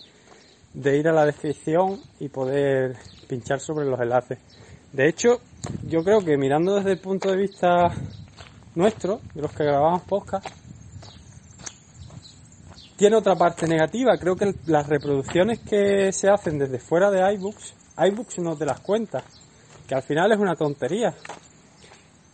de 0.74 0.98
ir 0.98 1.08
a 1.08 1.14
la 1.14 1.26
descripción 1.26 2.00
y 2.20 2.30
poder 2.30 2.96
pinchar 3.28 3.60
sobre 3.60 3.86
los 3.86 4.00
enlaces. 4.00 4.40
De 4.92 5.08
hecho, 5.08 5.40
yo 5.88 6.04
creo 6.04 6.20
que 6.20 6.38
mirando 6.38 6.76
desde 6.76 6.92
el 6.92 7.00
punto 7.00 7.30
de 7.32 7.38
vista 7.38 7.88
nuestro, 8.76 9.22
de 9.34 9.42
los 9.42 9.52
que 9.52 9.64
grabamos 9.64 10.02
podcast, 10.04 10.46
tiene 12.98 13.16
otra 13.16 13.36
parte 13.36 13.68
negativa. 13.68 14.18
Creo 14.18 14.36
que 14.36 14.54
las 14.68 14.88
reproducciones 14.88 15.60
que 15.60 16.12
se 16.12 16.30
hacen 16.30 16.60
desde 16.60 16.78
fuera 16.78 17.10
de 17.10 17.34
iBooks, 17.34 17.74
iBooks 17.98 18.40
no 18.40 18.56
te 18.56 18.66
las 18.66 18.80
cuenta, 18.80 19.24
que 19.88 19.96
al 19.96 20.04
final 20.04 20.32
es 20.32 20.38
una 20.38 20.56
tontería. 20.56 21.14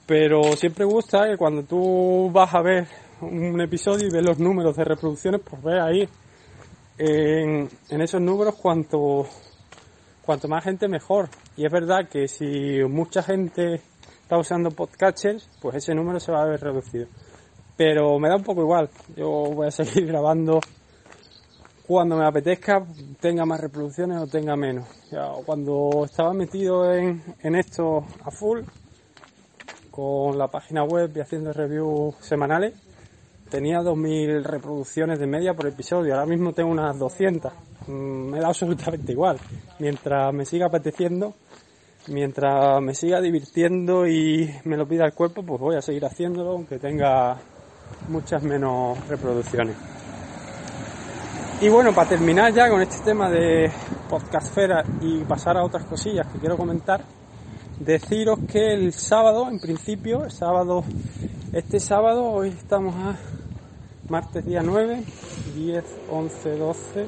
Pero 0.06 0.42
siempre 0.58 0.84
gusta 0.86 1.27
que 1.30 1.38
cuando 1.38 1.63
tú 1.63 2.30
vas 2.32 2.54
a 2.54 2.62
ver 2.62 2.88
un 3.21 3.59
episodio 3.62 4.07
y 4.07 4.12
ves 4.12 4.24
los 4.24 4.39
números 4.39 4.75
de 4.75 4.83
reproducciones, 4.83 5.41
pues 5.41 5.62
ve 5.63 5.79
ahí 5.79 6.09
en, 6.97 7.69
en 7.89 8.01
esos 8.01 8.21
números 8.21 8.55
cuanto, 8.55 9.25
cuanto 10.25 10.47
más 10.47 10.63
gente 10.63 10.88
mejor. 10.88 11.29
Y 11.55 11.65
es 11.65 11.71
verdad 11.71 12.07
que 12.09 12.27
si 12.27 12.83
mucha 12.89 13.24
gente 13.24 13.81
está 14.21 14.38
usando 14.38 14.71
podcatchers, 14.71 15.50
pues 15.62 15.75
ese 15.75 15.95
número 15.95 16.19
se 16.19 16.31
va 16.31 16.43
a 16.43 16.45
ver 16.45 16.59
reducido. 16.59 17.07
Pero 17.75 18.19
me 18.19 18.29
da 18.29 18.36
un 18.36 18.43
poco 18.43 18.62
igual. 18.62 18.89
Yo 19.15 19.27
voy 19.27 19.67
a 19.67 19.71
seguir 19.71 20.05
grabando 20.07 20.59
cuando 21.88 22.17
me 22.17 22.25
apetezca, 22.25 22.86
tenga 23.21 23.45
más 23.45 23.62
reproducciones 23.62 24.17
o 24.17 24.27
tenga 24.27 24.57
menos. 24.57 24.86
cuando 25.45 26.03
estaba 26.03 26.33
metido 26.33 26.93
en, 26.93 27.24
en 27.39 27.55
esto 27.55 28.05
a 28.25 28.29
full, 28.29 28.59
con 29.89 30.38
la 30.38 30.50
página 30.50 30.83
web 30.83 31.12
y 31.15 31.21
haciendo 31.21 31.53
reviews 31.53 32.15
semanales, 32.19 32.74
tenía 33.50 33.80
2.000 33.80 34.44
reproducciones 34.44 35.20
de 35.20 35.27
media 35.27 35.54
por 35.54 35.68
episodio. 35.68 36.13
Ahora 36.13 36.25
mismo 36.25 36.54
tengo 36.54 36.70
unas 36.70 36.98
200. 36.98 37.51
Mm, 37.88 38.32
me 38.32 38.39
da 38.39 38.48
absolutamente 38.48 39.12
igual. 39.12 39.38
Mientras 39.80 40.34
me 40.34 40.46
siga 40.46 40.68
apeteciendo, 40.68 41.34
mientras 42.08 42.82
me 42.82 42.94
siga 42.94 43.22
divirtiendo 43.22 44.08
y 44.08 44.50
me 44.66 44.77
lo 44.77 44.88
pida 44.88 45.06
el 45.06 45.13
cuerpo, 45.13 45.44
pues 45.44 45.60
voy 45.60 45.75
a 45.75 45.82
seguir 45.82 46.06
haciéndolo, 46.06 46.51
aunque 46.51 46.80
tenga 46.80 47.38
muchas 48.10 48.44
menos 48.44 48.98
reproducciones. 49.08 49.75
Y 51.60 51.70
bueno, 51.70 51.94
para 51.94 52.10
terminar 52.10 52.54
ya 52.54 52.70
con 52.70 52.82
este 52.82 53.04
tema 53.04 53.30
de 53.30 53.72
podcastfera 54.10 54.84
y 55.01 55.24
pasar 55.24 55.58
a 55.58 55.63
otras 55.63 55.86
cosillas 55.86 56.27
que 56.27 56.39
quiero 56.39 56.56
comentar, 56.56 57.01
deciros 57.80 58.39
que 58.48 58.74
el 58.74 58.94
sábado, 58.94 59.50
en 59.50 59.60
principio, 59.60 60.24
el 60.24 60.32
sábado, 60.32 60.84
este 61.54 61.80
sábado, 61.80 62.25
hoy 62.25 62.50
estamos 62.50 62.94
a 62.96 63.16
martes 64.09 64.45
día 64.45 64.61
9, 64.63 65.03
10, 65.55 65.83
11, 66.09 66.57
12, 66.57 67.05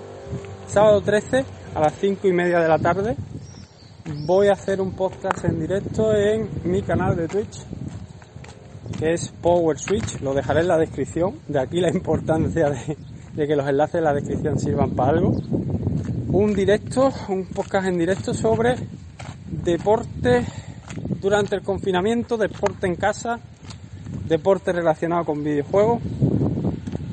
sábado 0.67 1.01
13 1.01 1.45
a 1.75 1.79
las 1.79 1.93
5 1.95 2.27
y 2.27 2.33
media 2.33 2.59
de 2.59 2.67
la 2.67 2.79
tarde, 2.79 3.15
voy 4.25 4.47
a 4.47 4.53
hacer 4.53 4.81
un 4.81 4.91
podcast 4.93 5.45
en 5.45 5.59
directo 5.59 6.13
en 6.13 6.49
mi 6.63 6.81
canal 6.81 7.15
de 7.15 7.27
Twitch 7.27 7.65
que 8.99 9.13
es 9.13 9.29
Power 9.41 9.79
Switch, 9.79 10.19
lo 10.19 10.33
dejaré 10.33 10.59
en 10.59 10.67
la 10.67 10.77
descripción, 10.77 11.39
de 11.47 11.59
aquí 11.59 11.79
la 11.79 11.89
importancia 11.89 12.69
de, 12.69 13.47
que 13.47 13.55
los 13.55 13.67
enlaces 13.67 13.95
en 13.95 14.03
la 14.03 14.13
descripción 14.13 14.59
sirvan 14.59 14.91
para 14.91 15.11
algo. 15.11 15.31
Un 16.31 16.53
directo, 16.53 17.09
un 17.29 17.45
podcast 17.45 17.87
en 17.87 17.97
directo 17.97 18.33
sobre 18.33 18.75
deporte 19.63 20.45
durante 21.21 21.55
el 21.55 21.61
confinamiento, 21.61 22.35
deporte 22.35 22.87
en 22.87 22.95
casa, 22.95 23.39
deporte 24.27 24.73
relacionado 24.73 25.23
con 25.23 25.45
videojuegos. 25.45 26.01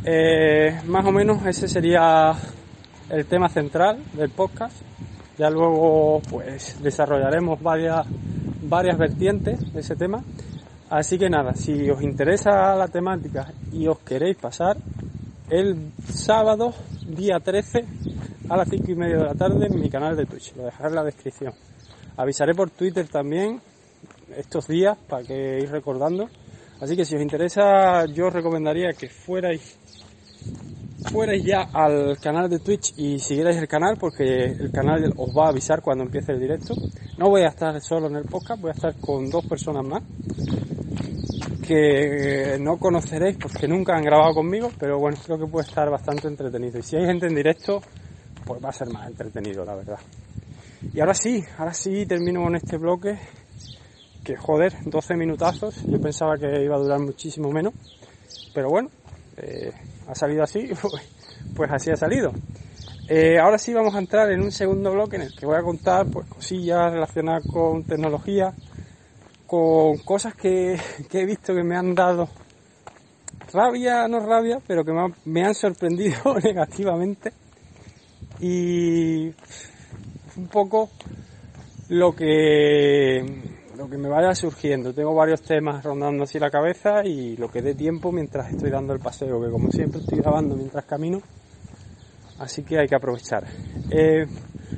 Eh, 0.08 0.82
más 0.86 1.04
o 1.04 1.10
menos 1.10 1.44
ese 1.44 1.66
sería 1.66 2.32
el 3.10 3.26
tema 3.26 3.48
central 3.48 3.98
del 4.12 4.30
podcast. 4.30 4.76
Ya 5.36 5.50
luego 5.50 6.22
pues 6.30 6.80
desarrollaremos 6.80 7.60
varias, 7.60 8.06
varias 8.62 8.96
vertientes 8.96 9.72
de 9.72 9.80
ese 9.80 9.96
tema. 9.96 10.22
Así 10.90 11.18
que 11.18 11.28
nada, 11.28 11.54
si 11.54 11.90
os 11.90 12.02
interesa 12.02 12.76
la 12.76 12.86
temática 12.86 13.52
y 13.72 13.88
os 13.88 13.98
queréis 13.98 14.36
pasar, 14.36 14.76
el 15.50 15.90
sábado, 16.08 16.72
día 17.08 17.40
13, 17.40 17.84
a 18.48 18.56
las 18.56 18.68
5 18.68 18.92
y 18.92 18.94
media 18.94 19.16
de 19.16 19.24
la 19.24 19.34
tarde 19.34 19.66
en 19.66 19.80
mi 19.80 19.90
canal 19.90 20.16
de 20.16 20.26
Twitch. 20.26 20.54
Lo 20.54 20.66
dejaré 20.66 20.88
en 20.88 20.94
la 20.94 21.02
descripción. 21.02 21.52
Avisaré 22.16 22.54
por 22.54 22.70
Twitter 22.70 23.08
también 23.08 23.60
estos 24.36 24.68
días 24.68 24.96
para 25.08 25.24
que 25.24 25.58
ir 25.60 25.68
recordando. 25.68 26.28
Así 26.80 26.96
que 26.96 27.04
si 27.04 27.16
os 27.16 27.22
interesa, 27.22 28.04
yo 28.06 28.26
os 28.26 28.32
recomendaría 28.32 28.92
que 28.92 29.08
fuerais 29.08 29.78
fuerais 31.10 31.44
ya 31.44 31.68
al 31.72 32.18
canal 32.18 32.48
de 32.50 32.58
Twitch 32.58 32.92
y 32.96 33.18
siguierais 33.18 33.56
el 33.56 33.68
canal 33.68 33.96
porque 33.98 34.44
el 34.44 34.70
canal 34.72 35.12
os 35.16 35.36
va 35.36 35.46
a 35.46 35.48
avisar 35.50 35.80
cuando 35.80 36.04
empiece 36.04 36.32
el 36.32 36.40
directo. 36.40 36.74
No 37.16 37.30
voy 37.30 37.42
a 37.42 37.48
estar 37.48 37.80
solo 37.80 38.08
en 38.08 38.16
el 38.16 38.24
podcast, 38.24 38.60
voy 38.60 38.70
a 38.70 38.74
estar 38.74 38.94
con 38.96 39.30
dos 39.30 39.46
personas 39.46 39.86
más 39.86 40.02
que 41.66 42.58
no 42.60 42.78
conoceréis 42.78 43.36
porque 43.38 43.66
nunca 43.66 43.96
han 43.96 44.04
grabado 44.04 44.34
conmigo, 44.34 44.70
pero 44.78 44.98
bueno, 44.98 45.16
creo 45.24 45.38
que 45.38 45.46
puede 45.46 45.66
estar 45.66 45.90
bastante 45.90 46.28
entretenido. 46.28 46.78
Y 46.78 46.82
si 46.82 46.96
hay 46.96 47.06
gente 47.06 47.26
en 47.26 47.34
directo, 47.34 47.82
pues 48.44 48.64
va 48.64 48.68
a 48.68 48.72
ser 48.72 48.88
más 48.88 49.08
entretenido, 49.08 49.64
la 49.64 49.74
verdad. 49.74 49.98
Y 50.92 51.00
ahora 51.00 51.14
sí, 51.14 51.42
ahora 51.58 51.74
sí 51.74 52.06
termino 52.06 52.42
con 52.44 52.54
este 52.54 52.76
bloque, 52.76 53.18
que 54.26 54.36
joder, 54.36 54.74
12 54.84 55.14
minutazos, 55.14 55.84
yo 55.84 56.00
pensaba 56.00 56.36
que 56.36 56.64
iba 56.64 56.74
a 56.74 56.80
durar 56.80 56.98
muchísimo 56.98 57.52
menos, 57.52 57.72
pero 58.52 58.68
bueno, 58.68 58.90
eh, 59.36 59.70
ha 60.08 60.16
salido 60.16 60.42
así, 60.42 60.68
pues 61.54 61.70
así 61.70 61.92
ha 61.92 61.96
salido. 61.96 62.32
Eh, 63.08 63.38
ahora 63.38 63.56
sí 63.56 63.72
vamos 63.72 63.94
a 63.94 64.00
entrar 64.00 64.28
en 64.32 64.42
un 64.42 64.50
segundo 64.50 64.90
bloque 64.90 65.14
en 65.14 65.22
el 65.22 65.36
que 65.36 65.46
voy 65.46 65.54
a 65.54 65.62
contar 65.62 66.06
pues, 66.06 66.26
cosillas 66.26 66.92
relacionadas 66.92 67.44
con 67.46 67.84
tecnología, 67.84 68.52
con 69.46 69.98
cosas 69.98 70.34
que, 70.34 70.76
he 71.12 71.24
visto 71.24 71.54
que 71.54 71.62
me 71.62 71.76
han 71.76 71.94
dado 71.94 72.28
rabia, 73.52 74.08
no 74.08 74.18
rabia, 74.18 74.58
pero 74.66 74.84
que 74.84 74.92
me, 75.24 75.44
han 75.44 75.54
sorprendido 75.54 76.36
negativamente. 76.42 77.32
Y 78.40 79.28
un 80.36 80.48
poco 80.50 80.90
lo 81.88 82.12
que 82.16 83.56
lo 83.76 83.88
que 83.90 83.98
me 83.98 84.08
vaya 84.08 84.34
surgiendo. 84.34 84.92
Tengo 84.92 85.14
varios 85.14 85.42
temas 85.42 85.84
rondando 85.84 86.24
así 86.24 86.38
la 86.38 86.50
cabeza 86.50 87.04
y 87.04 87.36
lo 87.36 87.50
que 87.50 87.62
dé 87.62 87.74
tiempo 87.74 88.10
mientras 88.10 88.50
estoy 88.50 88.70
dando 88.70 88.92
el 88.92 89.00
paseo, 89.00 89.40
que 89.40 89.50
como 89.50 89.70
siempre 89.70 90.00
estoy 90.00 90.18
grabando 90.18 90.56
mientras 90.56 90.84
camino, 90.84 91.20
así 92.38 92.62
que 92.62 92.78
hay 92.78 92.86
que 92.86 92.96
aprovechar. 92.96 93.44
Eh, 93.90 94.26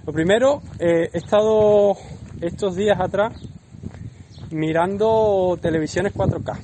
lo 0.05 0.13
primero, 0.13 0.63
eh, 0.79 1.09
he 1.13 1.19
estado 1.19 1.97
estos 2.41 2.77
días 2.77 2.99
atrás 3.01 3.35
mirando 4.51 5.57
televisiones 5.61 6.15
4K. 6.15 6.59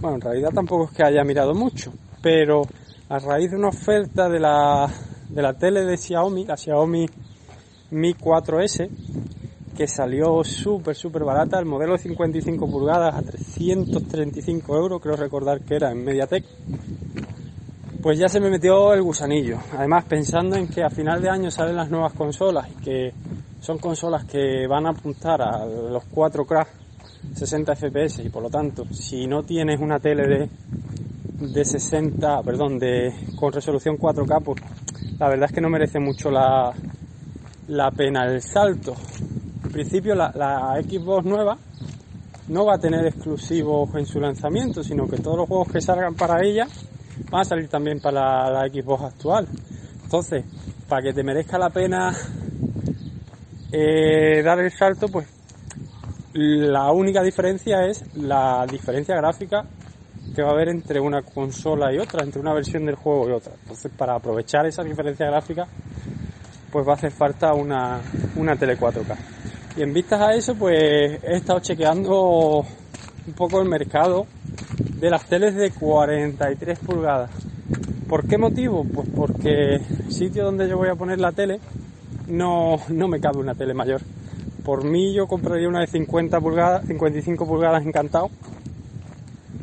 Bueno, 0.00 0.16
en 0.16 0.20
realidad 0.20 0.50
tampoco 0.54 0.84
es 0.84 0.90
que 0.92 1.02
haya 1.02 1.24
mirado 1.24 1.54
mucho, 1.54 1.92
pero 2.22 2.62
a 3.08 3.18
raíz 3.18 3.50
de 3.50 3.56
una 3.56 3.68
oferta 3.68 4.28
de 4.28 4.38
la, 4.38 4.88
de 5.28 5.42
la 5.42 5.54
tele 5.54 5.84
de 5.84 5.96
Xiaomi, 5.96 6.44
la 6.44 6.56
Xiaomi 6.56 7.06
Mi 7.90 8.14
4S, 8.14 8.88
que 9.78 9.86
salió 9.86 10.42
súper, 10.42 10.96
súper 10.96 11.22
barata, 11.22 11.56
el 11.56 11.64
modelo 11.64 11.92
de 11.92 11.98
55 11.98 12.68
pulgadas 12.68 13.14
a 13.14 13.22
335 13.22 14.76
euros, 14.76 15.00
creo 15.00 15.14
recordar 15.14 15.60
que 15.60 15.76
era 15.76 15.92
en 15.92 16.04
Mediatek, 16.04 16.44
pues 18.02 18.18
ya 18.18 18.28
se 18.28 18.40
me 18.40 18.50
metió 18.50 18.92
el 18.92 19.02
gusanillo. 19.02 19.58
Además, 19.76 20.04
pensando 20.06 20.56
en 20.56 20.66
que 20.66 20.82
a 20.82 20.90
final 20.90 21.22
de 21.22 21.30
año 21.30 21.48
salen 21.52 21.76
las 21.76 21.90
nuevas 21.90 22.12
consolas 22.14 22.68
y 22.68 22.82
que 22.82 23.12
son 23.60 23.78
consolas 23.78 24.24
que 24.24 24.66
van 24.66 24.86
a 24.86 24.90
apuntar 24.90 25.40
a 25.42 25.64
los 25.64 26.02
4K 26.10 26.66
60 27.36 27.76
FPS 27.76 28.24
y 28.24 28.30
por 28.30 28.42
lo 28.42 28.50
tanto, 28.50 28.84
si 28.92 29.28
no 29.28 29.44
tienes 29.44 29.78
una 29.78 30.00
tele 30.00 30.26
de, 30.26 30.48
de 31.52 31.64
60, 31.64 32.42
perdón, 32.42 32.80
de 32.80 33.14
con 33.36 33.52
resolución 33.52 33.96
4K, 33.96 34.42
pues 34.42 34.60
la 35.20 35.28
verdad 35.28 35.46
es 35.48 35.52
que 35.52 35.60
no 35.60 35.70
merece 35.70 36.00
mucho 36.00 36.32
la, 36.32 36.72
la 37.68 37.92
pena 37.92 38.24
el 38.24 38.42
salto. 38.42 38.96
Principio 39.78 40.16
la, 40.16 40.76
Xbox 40.82 41.24
nueva 41.24 41.56
no 42.48 42.66
va 42.66 42.74
a 42.74 42.78
tener 42.78 43.06
exclusivos 43.06 43.88
en 43.94 44.06
su 44.06 44.18
lanzamiento, 44.18 44.82
sino 44.82 45.06
que 45.06 45.18
todos 45.18 45.36
los 45.36 45.46
juegos 45.46 45.70
que 45.70 45.80
salgan 45.80 46.16
para 46.16 46.44
ella 46.44 46.66
van 47.30 47.42
a 47.42 47.44
salir 47.44 47.68
también 47.68 48.00
para 48.00 48.50
la, 48.50 48.50
la 48.50 48.68
Xbox 48.68 49.04
actual. 49.04 49.46
Entonces, 50.02 50.44
para 50.88 51.02
que 51.02 51.12
te 51.12 51.22
merezca 51.22 51.58
la 51.58 51.70
pena 51.70 52.12
eh, 53.70 54.42
dar 54.42 54.58
el 54.58 54.72
salto, 54.72 55.06
pues 55.06 55.28
la 56.32 56.90
única 56.90 57.22
diferencia 57.22 57.86
es 57.86 58.04
la 58.16 58.66
diferencia 58.68 59.14
gráfica 59.14 59.64
que 60.34 60.42
va 60.42 60.48
a 60.48 60.54
haber 60.54 60.70
entre 60.70 60.98
una 60.98 61.22
consola 61.22 61.94
y 61.94 61.98
otra, 61.98 62.24
entre 62.24 62.40
una 62.40 62.52
versión 62.52 62.84
del 62.84 62.96
juego 62.96 63.28
y 63.28 63.32
otra. 63.32 63.52
Entonces, 63.62 63.92
para 63.96 64.16
aprovechar 64.16 64.66
esa 64.66 64.82
diferencia 64.82 65.26
gráfica, 65.26 65.68
pues 66.72 66.84
va 66.84 66.94
a 66.94 66.96
hacer 66.96 67.12
falta 67.12 67.54
una, 67.54 68.00
una 68.34 68.56
tele 68.56 68.76
4K. 68.76 69.16
Y 69.78 69.82
en 69.82 69.94
vistas 69.94 70.20
a 70.20 70.34
eso, 70.34 70.56
pues 70.56 71.22
he 71.22 71.36
estado 71.36 71.60
chequeando 71.60 72.66
un 73.28 73.32
poco 73.36 73.60
el 73.62 73.68
mercado 73.68 74.26
de 74.98 75.08
las 75.08 75.24
teles 75.26 75.54
de 75.54 75.70
43 75.70 76.80
pulgadas. 76.80 77.30
¿Por 78.08 78.26
qué 78.26 78.38
motivo? 78.38 78.82
Pues 78.82 79.08
porque 79.14 79.76
el 79.76 80.12
sitio 80.12 80.46
donde 80.46 80.68
yo 80.68 80.78
voy 80.78 80.88
a 80.88 80.96
poner 80.96 81.20
la 81.20 81.30
tele 81.30 81.60
no, 82.26 82.78
no 82.88 83.06
me 83.06 83.20
cabe 83.20 83.38
una 83.38 83.54
tele 83.54 83.72
mayor. 83.72 84.00
Por 84.64 84.82
mí 84.82 85.14
yo 85.14 85.28
compraría 85.28 85.68
una 85.68 85.82
de 85.82 85.86
50 85.86 86.40
pulgadas, 86.40 86.84
55 86.88 87.46
pulgadas 87.46 87.86
encantado. 87.86 88.30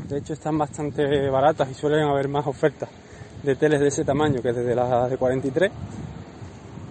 De 0.07 0.19
hecho 0.19 0.31
están 0.31 0.57
bastante 0.57 1.29
baratas 1.29 1.69
y 1.69 1.73
suelen 1.73 2.07
haber 2.07 2.29
más 2.29 2.47
ofertas 2.47 2.87
de 3.43 3.53
teles 3.57 3.81
de 3.81 3.89
ese 3.89 4.05
tamaño 4.05 4.41
que 4.41 4.53
desde 4.53 4.75
las 4.75 5.09
de 5.09 5.17
43. 5.17 5.71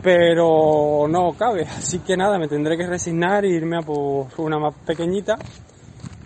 Pero 0.04 1.08
no 1.08 1.32
cabe, 1.32 1.62
así 1.78 2.00
que 2.00 2.14
nada, 2.14 2.38
me 2.38 2.46
tendré 2.46 2.76
que 2.76 2.86
resignar 2.86 3.46
e 3.46 3.48
irme 3.48 3.78
a 3.78 3.80
una 4.36 4.58
más 4.58 4.74
pequeñita. 4.86 5.36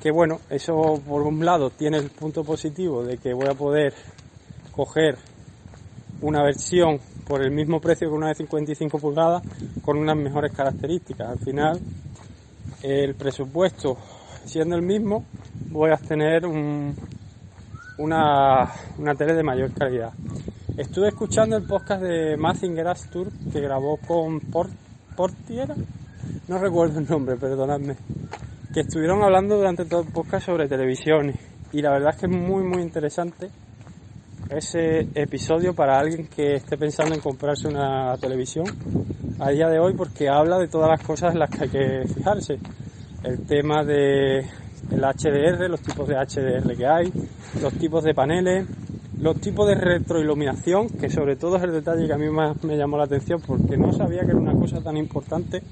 Que 0.02 0.10
bueno, 0.10 0.40
eso 0.50 1.00
por 1.06 1.22
un 1.22 1.44
lado 1.44 1.70
tiene 1.70 1.98
el 1.98 2.10
punto 2.10 2.42
positivo 2.42 3.04
de 3.04 3.18
que 3.18 3.32
voy 3.32 3.46
a 3.48 3.54
poder 3.54 3.94
coger 4.72 5.16
una 6.20 6.42
versión 6.42 6.98
por 7.26 7.42
el 7.42 7.52
mismo 7.52 7.80
precio 7.80 8.08
que 8.08 8.14
una 8.14 8.28
de 8.28 8.34
55 8.34 8.98
pulgadas 8.98 9.42
con 9.82 9.96
unas 9.96 10.16
mejores 10.16 10.52
características. 10.52 11.28
Al 11.28 11.38
final, 11.38 11.80
el 12.82 13.14
presupuesto 13.14 13.96
siendo 14.44 14.76
el 14.76 14.82
mismo, 14.82 15.24
voy 15.70 15.90
a 15.90 15.96
tener 15.96 16.46
un, 16.46 16.96
una, 17.98 18.72
una 18.98 19.14
tele 19.14 19.34
de 19.34 19.42
mayor 19.42 19.72
calidad. 19.72 20.12
Estuve 20.78 21.08
escuchando 21.08 21.56
el 21.56 21.64
podcast 21.64 22.02
de 22.02 22.36
Mazinger 22.36 22.86
Tour 23.10 23.32
que 23.52 23.60
grabó 23.60 23.96
con 23.96 24.38
Port, 24.38 24.70
Portiera, 25.16 25.74
no 26.46 26.58
recuerdo 26.58 27.00
el 27.00 27.08
nombre, 27.08 27.34
perdonadme, 27.34 27.96
que 28.72 28.82
estuvieron 28.82 29.20
hablando 29.24 29.56
durante 29.56 29.86
todo 29.86 30.02
el 30.02 30.12
podcast 30.12 30.46
sobre 30.46 30.68
televisión 30.68 31.34
y 31.72 31.82
la 31.82 31.90
verdad 31.90 32.10
es 32.14 32.20
que 32.20 32.26
es 32.26 32.32
muy 32.32 32.62
muy 32.62 32.80
interesante 32.80 33.50
ese 34.50 35.00
episodio 35.16 35.74
para 35.74 35.98
alguien 35.98 36.28
que 36.28 36.54
esté 36.54 36.78
pensando 36.78 37.12
en 37.12 37.22
comprarse 37.22 37.66
una 37.66 38.16
televisión 38.18 38.66
a 39.40 39.50
día 39.50 39.66
de 39.66 39.80
hoy 39.80 39.94
porque 39.94 40.28
habla 40.28 40.58
de 40.58 40.68
todas 40.68 40.90
las 40.90 41.02
cosas 41.02 41.32
en 41.32 41.40
las 41.40 41.50
que 41.50 41.64
hay 41.64 41.70
que 41.70 42.14
fijarse. 42.14 42.56
El 43.24 43.44
tema 43.48 43.82
de 43.82 44.38
el 44.38 45.00
HDR, 45.00 45.68
los 45.68 45.80
tipos 45.80 46.06
de 46.06 46.14
HDR 46.14 46.76
que 46.76 46.86
hay, 46.86 47.12
los 47.60 47.72
tipos 47.74 48.04
de 48.04 48.14
paneles, 48.14 48.64
los 49.20 49.40
tipos 49.40 49.66
de 49.66 49.74
retroiluminación, 49.74 50.88
que 50.88 51.10
sobre 51.10 51.36
todo 51.36 51.56
es 51.56 51.62
el 51.64 51.72
detalle 51.72 52.06
que 52.06 52.12
a 52.12 52.18
mí 52.18 52.28
más 52.28 52.62
me 52.62 52.76
llamó 52.76 52.96
la 52.96 53.04
atención 53.04 53.40
porque 53.44 53.76
no 53.76 53.92
sabía 53.92 54.20
que 54.20 54.30
era 54.30 54.36
una 54.36 54.54
cosa 54.54 54.80
tan 54.80 54.96
importante 54.96 55.62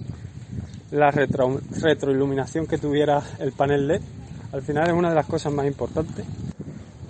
la 0.90 1.10
retro, 1.10 1.60
retroiluminación 1.80 2.66
que 2.66 2.78
tuviera 2.78 3.22
el 3.38 3.52
panel 3.52 3.86
LED. 3.86 4.00
Al 4.52 4.62
final 4.62 4.88
es 4.88 4.94
una 4.94 5.10
de 5.10 5.14
las 5.14 5.26
cosas 5.26 5.52
más 5.52 5.66
importantes. 5.66 6.24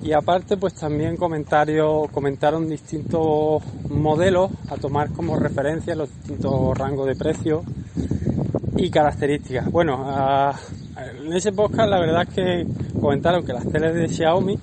Y 0.03 0.13
aparte, 0.13 0.57
pues 0.57 0.75
también 0.75 1.17
comentarios, 1.17 2.11
comentaron 2.11 2.69
distintos 2.69 3.63
modelos 3.91 4.51
a 4.69 4.77
tomar 4.77 5.11
como 5.13 5.39
referencia 5.39 5.95
los 5.95 6.09
distintos 6.09 6.77
rangos 6.77 7.07
de 7.07 7.17
precio 7.17 7.63
y 8.77 8.91
características. 8.91 9.71
Bueno, 9.71 10.53
en 11.25 11.33
ese 11.33 11.53
podcast 11.53 11.91
la 11.91 11.99
verdad 11.99 12.23
es 12.29 12.35
que 12.35 12.67
comentaron 13.01 13.45
que 13.45 13.53
las 13.53 13.67
teles 13.69 13.95
de 13.95 14.09
Xiaomi 14.09 14.59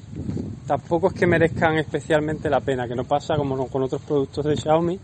tampoco 0.65 1.07
es 1.07 1.13
que 1.13 1.27
merezcan 1.27 1.77
especialmente 1.77 2.49
la 2.49 2.61
pena, 2.61 2.87
que 2.87 2.95
no 2.95 3.03
pasa 3.03 3.35
como 3.35 3.67
con 3.67 3.83
otros 3.83 4.01
productos 4.01 4.45
de 4.45 4.55
Xiaomi, 4.55 4.99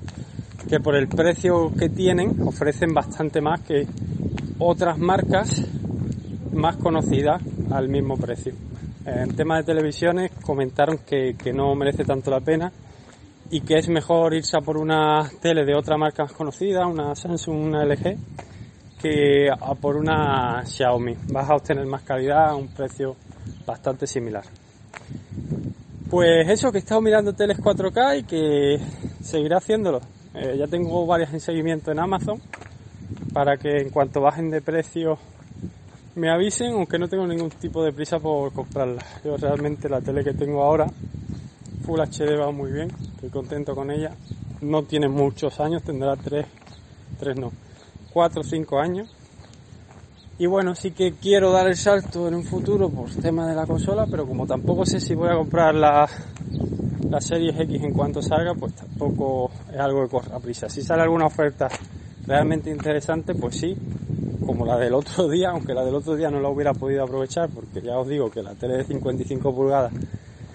que 0.68 0.80
por 0.80 0.96
el 0.96 1.08
precio 1.08 1.72
que 1.78 1.90
tienen 1.90 2.42
ofrecen 2.42 2.94
bastante 2.94 3.42
más 3.42 3.62
que 3.62 3.88
otras 4.60 4.98
marcas 4.98 5.64
más 6.54 6.78
conocidas 6.78 7.42
al 7.72 7.90
mismo 7.90 8.18
precio. 8.18 8.54
En 9.06 9.36
tema 9.36 9.58
de 9.58 9.64
televisiones 9.64 10.32
comentaron 10.44 11.00
que, 11.00 11.36
que 11.36 11.54
no 11.54 11.74
merece 11.76 12.04
tanto 12.04 12.30
la 12.30 12.42
pena 12.42 12.72
y 13.50 13.62
que 13.62 13.78
es 13.78 13.90
mejor 13.90 14.34
irse 14.34 14.58
a 14.58 14.62
por 14.62 14.78
una 14.78 15.30
tele 15.42 15.66
de 15.66 15.76
otra 15.76 15.98
marca 15.98 16.24
más 16.24 16.34
conocida, 16.34 16.86
una 16.86 17.16
Samsung, 17.16 17.58
una 17.58 17.86
LG, 17.86 18.18
que 19.02 19.50
a 19.50 19.74
por 19.76 19.96
una 19.96 20.64
Xiaomi. 20.66 21.16
Vas 21.32 21.50
a 21.50 21.56
obtener 21.56 21.86
más 21.86 22.04
calidad 22.04 22.50
a 22.50 22.56
un 22.56 22.68
precio 22.68 23.16
bastante 23.66 24.06
similar. 24.06 24.44
Pues 26.10 26.50
eso, 26.50 26.72
que 26.72 26.80
he 26.80 26.82
estado 26.82 27.02
mirando 27.02 27.34
teles 27.34 27.58
4K 27.60 28.20
y 28.20 28.24
que 28.24 28.80
seguiré 29.24 29.56
haciéndolo. 29.56 30.02
Eh, 30.34 30.56
ya 30.58 30.68
tengo 30.68 31.06
varias 31.06 31.34
en 31.34 31.40
seguimiento 31.40 31.92
en 31.92 32.00
Amazon 32.00 32.42
para 33.34 33.58
que 33.58 33.82
en 33.82 33.90
cuanto 33.90 34.22
bajen 34.22 34.50
de 34.50 34.62
precio 34.62 35.18
me 36.16 36.30
avisen, 36.30 36.74
aunque 36.74 36.98
no 37.00 37.08
tengo 37.08 37.26
ningún 37.28 37.50
tipo 37.50 37.84
de 37.84 37.94
prisa 37.94 38.20
por 38.20 38.52
comprarla. 38.52 39.04
Yo 39.24 39.38
realmente 39.38 39.88
la 39.88 40.02
tele 40.02 40.24
que 40.24 40.34
tengo 40.34 40.64
ahora, 40.64 40.88
Full 41.86 42.00
HD 42.00 42.38
va 42.40 42.52
muy 42.52 42.72
bien, 42.72 42.92
estoy 43.14 43.30
contento 43.30 43.76
con 43.76 43.90
ella. 43.92 44.12
No 44.62 44.84
tiene 44.84 45.08
muchos 45.08 45.60
años, 45.60 45.84
tendrá 45.84 46.16
3, 46.16 46.46
3 47.20 47.38
no, 47.38 47.52
4 48.12 48.42
o 48.42 48.44
5 48.44 48.80
años. 48.80 49.16
Y 50.40 50.46
bueno, 50.46 50.74
sí 50.74 50.92
que 50.92 51.16
quiero 51.16 51.52
dar 51.52 51.68
el 51.68 51.76
salto 51.76 52.30
en 52.30 52.34
un 52.34 52.46
futuro 52.46 52.90
por 52.90 53.10
tema 53.10 53.46
de 53.46 53.54
la 53.54 53.68
consola, 53.68 54.08
pero 54.10 54.26
como 54.26 54.48
tampoco 54.48 54.86
sé 54.86 55.02
si 55.02 55.14
voy 55.14 55.28
a 55.28 55.36
comprar 55.36 55.76
la, 55.76 56.08
la 57.10 57.20
Series 57.20 57.60
X 57.60 57.84
en 57.84 57.92
cuanto 57.92 58.22
salga, 58.22 58.54
pues 58.56 58.74
tampoco 58.74 59.52
es 59.70 59.78
algo 59.78 60.02
que 60.04 60.10
corra 60.10 60.40
prisa. 60.40 60.70
Si 60.70 60.82
sale 60.82 61.02
alguna 61.02 61.26
oferta 61.26 61.68
realmente 62.26 62.70
interesante, 62.70 63.36
pues 63.36 63.58
sí, 63.58 63.76
como 64.46 64.66
la 64.66 64.78
del 64.78 64.94
otro 64.94 65.28
día, 65.30 65.50
aunque 65.50 65.74
la 65.74 65.84
del 65.84 65.96
otro 65.96 66.16
día 66.16 66.30
no 66.30 66.40
la 66.40 66.48
hubiera 66.48 66.74
podido 66.74 67.04
aprovechar, 67.04 67.50
porque 67.50 67.82
ya 67.82 68.00
os 68.00 68.08
digo 68.08 68.32
que 68.32 68.42
la 68.42 68.56
tele 68.56 68.78
de 68.78 68.86
55 68.86 69.54
pulgadas 69.54 69.92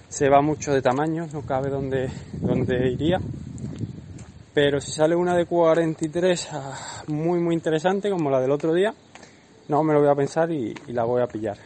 se 0.08 0.30
va 0.30 0.40
mucho 0.40 0.72
de 0.72 0.80
tamaño, 0.80 1.26
no 1.30 1.42
cabe 1.42 1.68
donde, 1.68 2.08
donde 2.40 2.90
iría. 2.90 3.18
Pero 4.54 4.80
si 4.80 4.92
sale 4.92 5.14
una 5.14 5.36
de 5.36 5.44
43 5.44 6.48
ah, 6.52 7.02
muy 7.08 7.38
muy 7.38 7.54
interesante 7.54 8.08
como 8.08 8.30
la 8.30 8.40
del 8.40 8.52
otro 8.52 8.72
día, 8.72 8.94
no 9.68 9.82
me 9.82 9.94
lo 9.94 10.00
voy 10.00 10.08
a 10.08 10.14
pensar 10.14 10.50
y, 10.50 10.74
la 10.88 11.04
voy 11.04 11.22
a 11.22 11.26
pillar. 11.26 11.56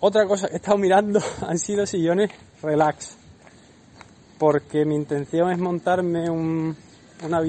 Otra 0.00 0.26
cosa 0.26 0.48
que 0.48 0.54
he 0.54 0.56
estado 0.56 0.78
mirando 0.78 1.20
han 1.46 1.58
sido 1.58 1.86
sillones 1.86 2.30
relax, 2.62 3.16
porque 4.38 4.84
mi 4.84 4.96
intención 4.96 5.50
es 5.52 5.58
montarme 5.58 6.28
un, 6.28 6.76
una 7.24 7.40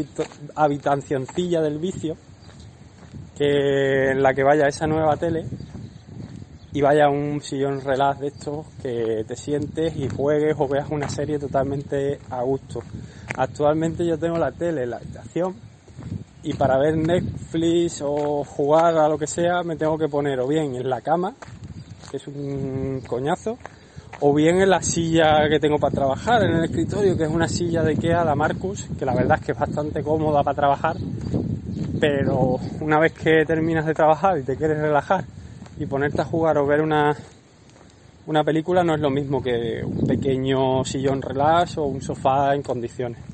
habitacioncilla 0.56 1.62
del 1.62 1.80
vicio, 1.80 2.16
que 3.38 4.12
en 4.12 4.22
la 4.22 4.34
que 4.34 4.44
vaya 4.44 4.68
esa 4.68 4.86
nueva 4.86 5.18
tele 5.18 5.46
y 6.72 6.82
vaya 6.82 7.10
un 7.10 7.42
sillón 7.42 7.82
relax 7.82 8.20
de 8.20 8.28
estos 8.28 8.68
que 8.82 9.24
te 9.28 9.36
sientes 9.36 9.96
y 9.96 10.10
juegues 10.10 10.56
o 10.58 10.68
veas 10.68 10.90
una 10.90 11.10
serie 11.10 11.40
totalmente 11.40 12.20
a 12.30 12.42
gusto. 12.44 12.82
Actualmente 13.36 14.06
yo 14.06 14.18
tengo 14.18 14.38
la 14.38 14.52
tele 14.52 14.84
en 14.84 14.90
la 14.92 14.98
habitación 14.98 15.73
y 16.44 16.54
para 16.54 16.78
ver 16.78 16.98
Netflix 16.98 18.02
o 18.02 18.44
jugar 18.44 18.98
a 18.98 19.08
lo 19.08 19.18
que 19.18 19.28
sea 19.28 19.64
me 19.64 19.78
tengo 19.78 19.98
que 19.98 20.10
poner 20.10 20.40
o 20.42 20.48
bien 20.48 20.76
en 20.76 20.90
la 20.90 21.02
cama, 21.02 21.34
que 22.12 22.18
es 22.18 22.28
un 22.28 23.02
coñazo, 23.08 23.58
o 24.20 24.34
bien 24.34 24.62
en 24.62 24.70
la 24.70 24.82
silla 24.82 25.48
que 25.50 25.60
tengo 25.60 25.80
para 25.80 25.96
trabajar, 25.96 26.44
en 26.44 26.58
el 26.58 26.66
escritorio, 26.66 27.18
que 27.18 27.24
es 27.24 27.30
una 27.30 27.48
silla 27.48 27.82
de 27.82 27.92
Ikea, 27.92 28.24
la 28.24 28.36
Marcus, 28.36 28.88
que 28.98 29.06
la 29.06 29.16
verdad 29.16 29.40
es 29.40 29.46
que 29.46 29.52
es 29.54 29.60
bastante 29.60 30.04
cómoda 30.04 30.44
para 30.44 30.56
trabajar, 30.56 30.98
pero 32.00 32.60
una 32.82 33.00
vez 33.00 33.14
que 33.14 33.46
terminas 33.46 33.86
de 33.86 33.94
trabajar 33.94 34.38
y 34.38 34.44
te 34.44 34.58
quieres 34.58 34.78
relajar 34.78 35.24
y 35.80 35.86
ponerte 35.86 36.22
a 36.22 36.26
jugar 36.26 36.58
o 36.58 36.66
ver 36.66 36.82
una, 36.82 37.16
una 38.28 38.44
película 38.44 38.84
no 38.84 38.96
es 38.96 39.02
lo 39.02 39.10
mismo 39.10 39.42
que 39.42 39.82
un 39.84 40.06
pequeño 40.06 40.84
sillón 40.84 41.22
relax 41.22 41.78
o 41.78 41.86
un 41.86 42.02
sofá 42.02 42.54
en 42.54 42.62
condiciones. 42.62 43.33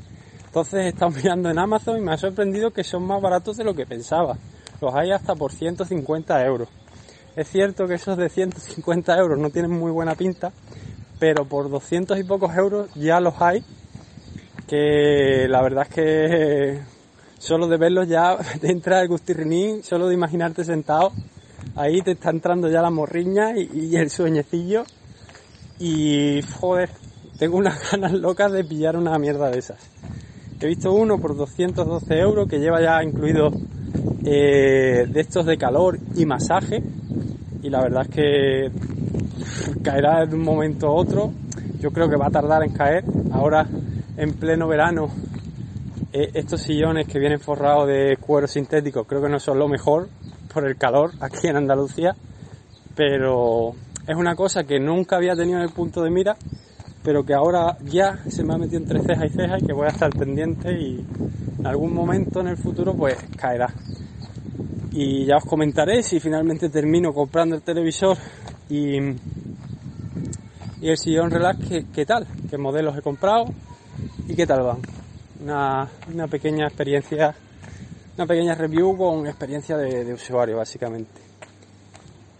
Entonces 0.49 0.81
he 0.81 0.87
estado 0.89 1.11
mirando 1.15 1.49
en 1.49 1.57
Amazon 1.57 1.97
y 1.97 2.01
me 2.01 2.13
ha 2.13 2.17
sorprendido 2.17 2.71
que 2.71 2.83
son 2.83 3.05
más 3.05 3.21
baratos 3.21 3.57
de 3.57 3.63
lo 3.63 3.73
que 3.73 3.85
pensaba. 3.85 4.37
Los 4.81 4.93
hay 4.93 5.11
hasta 5.11 5.35
por 5.35 5.51
150 5.51 6.45
euros. 6.45 6.67
Es 7.35 7.47
cierto 7.49 7.87
que 7.87 7.93
esos 7.93 8.17
de 8.17 8.27
150 8.29 9.17
euros 9.17 9.39
no 9.39 9.49
tienen 9.49 9.71
muy 9.71 9.91
buena 9.91 10.15
pinta, 10.15 10.51
pero 11.19 11.45
por 11.45 11.69
200 11.69 12.19
y 12.19 12.23
pocos 12.23 12.55
euros 12.55 12.89
ya 12.95 13.19
los 13.19 13.41
hay, 13.41 13.63
que 14.67 15.47
la 15.47 15.61
verdad 15.61 15.87
es 15.87 15.95
que 15.95 16.79
solo 17.39 17.67
de 17.67 17.77
verlos 17.77 18.07
ya 18.07 18.37
te 18.61 18.71
entra 18.71 19.01
el 19.01 19.07
gustirrinín, 19.07 19.83
solo 19.83 20.07
de 20.07 20.15
imaginarte 20.15 20.63
sentado 20.63 21.11
ahí 21.75 22.01
te 22.01 22.11
está 22.11 22.29
entrando 22.29 22.69
ya 22.69 22.81
la 22.81 22.89
morriña 22.89 23.53
y, 23.57 23.95
el 23.95 24.09
sueñecillo. 24.09 24.83
Y 25.79 26.41
joder, 26.59 26.89
tengo 27.37 27.57
unas 27.57 27.91
ganas 27.91 28.11
locas 28.13 28.51
de 28.51 28.63
pillar 28.63 28.97
una 28.97 29.17
mierda 29.17 29.49
de 29.49 29.59
esas. 29.59 29.79
He 30.61 30.67
visto 30.67 30.91
uno 30.91 31.17
por 31.19 31.37
212 31.37 32.19
euros 32.19 32.47
que 32.49 32.59
lleva 32.59 32.81
ya 32.81 33.01
incluido 33.01 33.49
eh, 34.25 35.05
de 35.07 35.21
estos 35.21 35.45
de 35.45 35.57
calor 35.57 35.97
y 36.15 36.25
masaje. 36.25 36.83
Y 37.63 37.69
la 37.69 37.81
verdad 37.81 38.03
es 38.03 38.09
que 38.09 38.71
caerá 39.81 40.25
de 40.25 40.35
un 40.35 40.43
momento 40.43 40.87
a 40.87 40.91
otro. 40.91 41.31
Yo 41.79 41.91
creo 41.91 42.09
que 42.09 42.17
va 42.17 42.27
a 42.27 42.31
tardar 42.31 42.63
en 42.63 42.73
caer. 42.73 43.05
Ahora, 43.31 43.65
en 44.17 44.33
pleno 44.33 44.67
verano, 44.67 45.09
eh, 46.11 46.31
estos 46.33 46.61
sillones 46.61 47.07
que 47.07 47.19
vienen 47.19 47.39
forrados 47.39 47.87
de 47.87 48.17
cuero 48.19 48.47
sintético 48.47 49.05
creo 49.05 49.21
que 49.21 49.29
no 49.29 49.39
son 49.39 49.59
lo 49.59 49.67
mejor 49.67 50.09
por 50.53 50.67
el 50.67 50.75
calor 50.75 51.11
aquí 51.21 51.47
en 51.47 51.55
Andalucía, 51.55 52.15
pero 52.95 53.75
es 54.07 54.15
una 54.15 54.35
cosa 54.35 54.63
que 54.63 54.79
nunca 54.79 55.17
había 55.17 55.35
tenido 55.35 55.59
en 55.59 55.65
el 55.65 55.71
punto 55.71 56.01
de 56.01 56.09
mira, 56.09 56.35
pero 57.09 57.25
que 57.25 57.33
ahora 57.33 57.75
ya 57.85 58.19
se 58.29 58.43
me 58.43 58.53
ha 58.53 58.57
metido 58.59 58.77
entre 58.81 59.01
ceja 59.01 59.25
y 59.25 59.29
ceja 59.29 59.57
y 59.57 59.65
que 59.65 59.73
voy 59.73 59.87
a 59.87 59.89
estar 59.89 60.11
pendiente 60.11 60.71
y 60.71 61.03
en 61.57 61.65
algún 61.65 61.91
momento 61.91 62.39
en 62.41 62.49
el 62.49 62.57
futuro 62.57 62.93
pues 62.93 63.17
caerá. 63.35 63.73
Y 64.91 65.25
ya 65.25 65.37
os 65.37 65.43
comentaré 65.43 66.03
si 66.03 66.19
finalmente 66.19 66.69
termino 66.69 67.11
comprando 67.11 67.55
el 67.55 67.63
televisor 67.63 68.15
y, 68.69 68.99
y 68.99 70.87
el 70.87 70.97
sillón 70.99 71.31
relax, 71.31 71.57
¿qué, 71.91 72.05
tal? 72.05 72.27
¿Qué 72.47 72.59
modelos 72.59 72.95
he 72.95 73.01
comprado? 73.01 73.45
¿Y 74.27 74.35
qué 74.35 74.45
tal 74.45 74.61
van? 74.61 74.77
Una, 75.41 75.89
una 76.13 76.27
pequeña 76.27 76.67
experiencia, 76.67 77.33
una 78.17 78.27
pequeña 78.27 78.53
review 78.53 78.95
con 78.95 79.25
experiencia 79.25 79.75
de, 79.77 80.13
usuario 80.13 80.57
básicamente. 80.57 81.19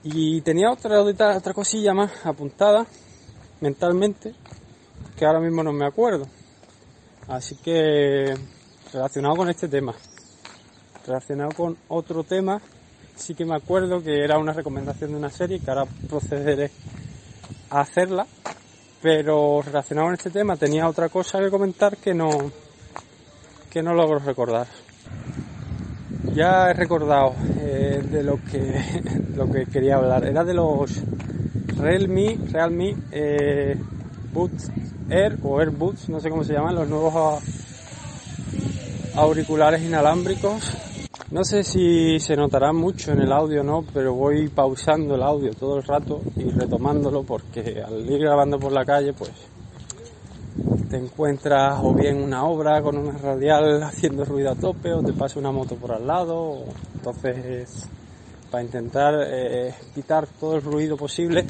Y 0.03 0.41
tenía 0.41 0.69
otra, 0.69 1.01
otra 1.01 1.53
cosilla 1.55 1.95
más 1.95 2.23
apuntada 2.23 2.86
mentalmente 3.62 4.36
que 5.19 5.25
ahora 5.25 5.41
mismo 5.41 5.62
no 5.62 5.73
me 5.73 5.86
acuerdo. 5.86 6.25
Así 7.27 7.58
que 7.58 8.34
relacionado 8.93 9.36
con 9.36 9.49
este 9.49 9.67
tema, 9.67 9.93
relacionado 11.05 11.51
con 11.51 11.77
otro 11.89 12.23
tema, 12.23 12.62
sí 13.15 13.36
que 13.36 13.43
me 13.43 13.55
acuerdo 13.55 14.01
que 14.01 14.23
era 14.23 14.39
una 14.39 14.53
recomendación 14.53 15.12
de 15.12 15.17
una 15.17 15.29
serie 15.29 15.60
que 15.60 15.69
ahora 15.69 15.86
procederé 16.10 16.71
a 17.69 17.82
hacerla, 17.82 18.25
pero 19.01 19.62
relacionado 19.62 20.08
con 20.08 20.15
este 20.15 20.32
tema 20.32 20.55
tenía 20.55 20.88
otra 20.88 21.10
cosa 21.10 21.39
que 21.39 21.49
comentar 21.49 21.97
que 21.97 22.13
no 22.13 22.29
que 23.69 23.84
no 23.84 23.93
logro 23.93 24.19
recordar. 24.19 24.67
Ya 26.34 26.69
he 26.69 26.73
recordado 26.73 27.36
eh, 27.60 28.01
de 28.10 28.23
lo 28.23 28.39
que 28.45 29.03
lo 29.36 29.51
que 29.51 29.65
quería 29.65 29.97
hablar. 29.97 30.23
Era 30.23 30.45
de 30.45 30.53
los 30.53 31.03
Realme, 31.77 32.38
Realme 32.51 32.95
eh, 33.12 33.77
Boots 34.34 34.71
Air 35.10 35.38
o 35.43 35.60
AirBoots, 35.60 36.10
no 36.10 36.19
sé 36.19 36.30
cómo 36.30 36.43
se 36.43 36.54
llaman, 36.54 36.76
los 36.76 36.88
nuevos 36.88 37.41
auriculares 39.15 39.84
inalámbricos. 39.84 40.72
No 41.32 41.43
sé 41.43 41.63
si 41.63 42.19
se 42.19 42.36
notará 42.36 42.74
mucho 42.74 43.12
en 43.12 43.22
el 43.22 43.32
audio 43.32 43.63
no, 43.63 43.84
pero 43.93 44.13
voy 44.13 44.48
pausando 44.50 45.15
el 45.15 45.22
audio 45.22 45.54
todo 45.54 45.78
el 45.78 45.84
rato 45.84 46.22
y 46.36 46.50
retomándolo 46.50 47.24
porque 47.24 47.84
al 47.86 48.10
ir 48.10 48.19
grabando 48.19 48.58
por 48.60 48.72
la 48.72 48.84
calle, 48.84 49.13
pues 49.13 49.32
te 50.89 50.98
encuentras 50.98 51.80
o 51.84 51.93
bien 51.93 52.22
una 52.22 52.45
obra 52.45 52.82
con 52.82 52.98
una 52.98 53.17
radial 53.17 53.84
haciendo 53.84 54.26
ruido 54.26 54.52
a 54.52 54.56
tope 54.56 54.91
o 54.91 55.04
te 55.04 55.13
pasa 55.13 55.39
una 55.39 55.52
moto 55.52 55.76
por 55.76 55.91
al 55.91 56.08
lado. 56.08 56.63
entonces, 56.95 57.88
para 58.50 58.63
intentar 58.63 59.13
eh, 59.28 59.74
quitar 59.93 60.26
todo 60.39 60.56
el 60.56 60.63
ruido 60.63 60.98
posible 60.98 61.45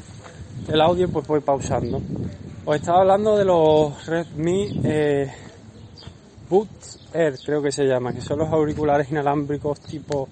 del 0.66 0.80
audio, 0.80 1.08
pues 1.08 1.26
voy 1.26 1.40
pausando. 1.40 2.00
Os 2.64 2.76
estaba 2.76 3.00
hablando 3.00 3.36
de 3.36 3.44
los 3.44 4.06
Redmi 4.06 4.80
eh, 4.84 5.30
Boots 6.48 7.08
Air, 7.12 7.38
creo 7.44 7.62
que 7.62 7.72
se 7.72 7.84
llama, 7.84 8.12
que 8.12 8.20
son 8.20 8.38
los 8.38 8.48
auriculares 8.48 9.10
inalámbricos 9.10 9.80
tipo 9.80 10.28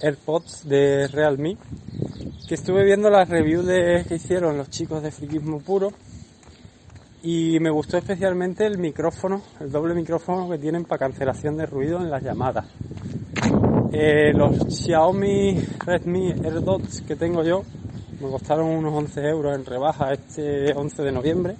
AirPods 0.00 0.68
de 0.68 1.08
Realme. 1.08 1.56
Que 2.46 2.54
estuve 2.54 2.84
viendo 2.84 3.08
las 3.08 3.28
reviews 3.28 3.66
que 4.06 4.14
hicieron 4.16 4.58
los 4.58 4.68
chicos 4.68 5.02
de 5.02 5.10
Friquismo 5.10 5.60
Puro 5.60 5.92
y 7.22 7.58
me 7.60 7.70
gustó 7.70 7.96
especialmente 7.96 8.66
el 8.66 8.78
micrófono, 8.78 9.42
el 9.60 9.70
doble 9.70 9.94
micrófono 9.94 10.50
que 10.50 10.58
tienen 10.58 10.84
para 10.84 10.98
cancelación 10.98 11.56
de 11.56 11.66
ruido 11.66 11.98
en 11.98 12.10
las 12.10 12.22
llamadas. 12.22 12.66
Eh, 13.92 14.32
los 14.34 14.56
Xiaomi 14.74 15.60
Redmi 15.84 16.32
AirDots 16.32 17.02
que 17.02 17.14
tengo 17.14 17.44
yo 17.44 17.62
me 18.22 18.30
costaron 18.30 18.66
unos 18.66 18.94
11 18.94 19.20
euros 19.28 19.56
en 19.56 19.66
rebaja 19.66 20.12
este 20.12 20.72
11 20.72 21.02
de 21.02 21.12
noviembre. 21.12 21.56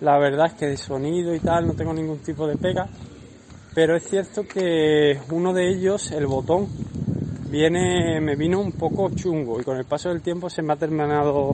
La 0.00 0.18
verdad 0.18 0.46
es 0.46 0.54
que 0.54 0.66
de 0.66 0.76
sonido 0.76 1.32
y 1.34 1.38
tal 1.38 1.68
no 1.68 1.74
tengo 1.74 1.94
ningún 1.94 2.18
tipo 2.18 2.48
de 2.48 2.56
pega, 2.56 2.88
pero 3.72 3.94
es 3.94 4.02
cierto 4.02 4.42
que 4.42 5.20
uno 5.30 5.52
de 5.52 5.68
ellos, 5.68 6.10
el 6.10 6.26
botón, 6.26 6.66
viene, 7.48 8.20
me 8.20 8.34
vino 8.34 8.60
un 8.60 8.72
poco 8.72 9.10
chungo 9.10 9.60
y 9.60 9.64
con 9.64 9.76
el 9.76 9.84
paso 9.84 10.08
del 10.08 10.20
tiempo 10.20 10.50
se 10.50 10.62
me 10.62 10.72
ha 10.72 10.76
terminado 10.76 11.52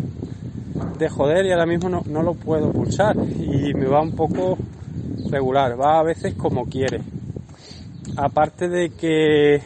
de 0.99 1.09
joder 1.11 1.45
y 1.45 1.53
ahora 1.53 1.67
mismo 1.67 1.91
no, 1.91 2.03
no 2.07 2.23
lo 2.23 2.33
puedo 2.33 2.73
pulsar 2.73 3.15
y 3.17 3.75
me 3.75 3.87
va 3.87 4.01
un 4.01 4.17
poco 4.17 4.57
regular, 5.31 5.79
va 5.79 6.01
a 6.01 6.03
veces 6.03 6.35
como 6.35 6.65
quiere. 6.65 7.03
Aparte 8.17 8.69
de 8.69 8.91
que 8.91 9.61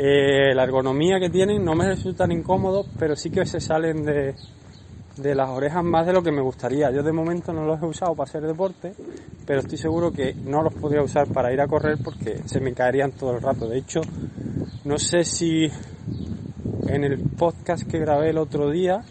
eh, 0.00 0.54
la 0.54 0.62
ergonomía 0.62 1.18
que 1.18 1.28
tienen 1.28 1.64
no 1.64 1.74
me 1.74 1.88
resultan 1.88 2.30
incómodos, 2.30 2.86
pero 3.00 3.16
sí 3.16 3.30
que 3.30 3.44
se 3.44 3.58
salen 3.58 4.04
de, 4.04 4.36
de 5.16 5.34
las 5.34 5.48
orejas 5.50 5.82
más 5.82 6.06
de 6.06 6.12
lo 6.12 6.22
que 6.22 6.30
me 6.30 6.40
gustaría. 6.40 6.92
Yo 6.92 7.02
de 7.02 7.12
momento 7.12 7.52
no 7.52 7.64
los 7.64 7.82
he 7.82 7.86
usado 7.86 8.14
para 8.14 8.28
hacer 8.28 8.42
deporte, 8.42 8.94
pero 9.44 9.58
estoy 9.58 9.76
seguro 9.76 10.12
que 10.12 10.34
no 10.34 10.62
los 10.62 10.72
podría 10.74 11.02
usar 11.02 11.26
para 11.26 11.52
ir 11.52 11.60
a 11.60 11.66
correr 11.66 11.98
porque 12.02 12.42
se 12.44 12.60
me 12.60 12.74
caerían 12.74 13.10
todo 13.10 13.32
el 13.34 13.42
rato. 13.42 13.68
De 13.68 13.78
hecho, 13.78 14.00
no 14.84 14.98
sé 14.98 15.24
si 15.24 15.68
en 16.86 17.02
el 17.02 17.18
podcast 17.36 17.82
que 17.82 17.98
grabé 17.98 18.30
el 18.30 18.38
otro 18.38 18.70
día 18.70 19.02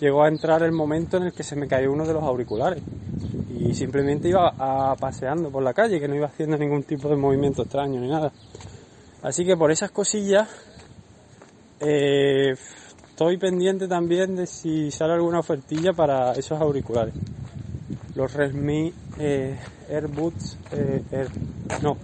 llegó 0.00 0.24
a 0.24 0.28
entrar 0.28 0.64
el 0.64 0.72
momento 0.72 1.18
en 1.18 1.24
el 1.24 1.32
que 1.32 1.44
se 1.44 1.54
me 1.54 1.68
cayó 1.68 1.92
uno 1.92 2.04
de 2.04 2.12
los 2.12 2.24
auriculares 2.24 2.82
y 3.48 3.74
simplemente 3.74 4.28
iba 4.28 4.54
a, 4.58 4.96
paseando 4.96 5.50
por 5.50 5.62
la 5.62 5.72
calle, 5.72 6.00
que 6.00 6.08
no 6.08 6.16
iba 6.16 6.26
haciendo 6.26 6.58
ningún 6.58 6.82
tipo 6.82 7.08
de 7.08 7.16
movimiento 7.16 7.62
extraño 7.62 8.00
ni 8.00 8.08
nada. 8.08 8.32
Así 9.26 9.44
que 9.44 9.56
por 9.56 9.72
esas 9.72 9.90
cosillas 9.90 10.48
eh, 11.80 12.54
estoy 13.08 13.36
pendiente 13.38 13.88
también 13.88 14.36
de 14.36 14.46
si 14.46 14.92
sale 14.92 15.14
alguna 15.14 15.40
ofertilla 15.40 15.92
para 15.92 16.30
esos 16.34 16.60
auriculares. 16.60 17.12
Los 18.14 18.32
Redmi 18.32 18.92
eh, 19.18 19.58
eh, 19.88 21.26
no, 21.82 21.96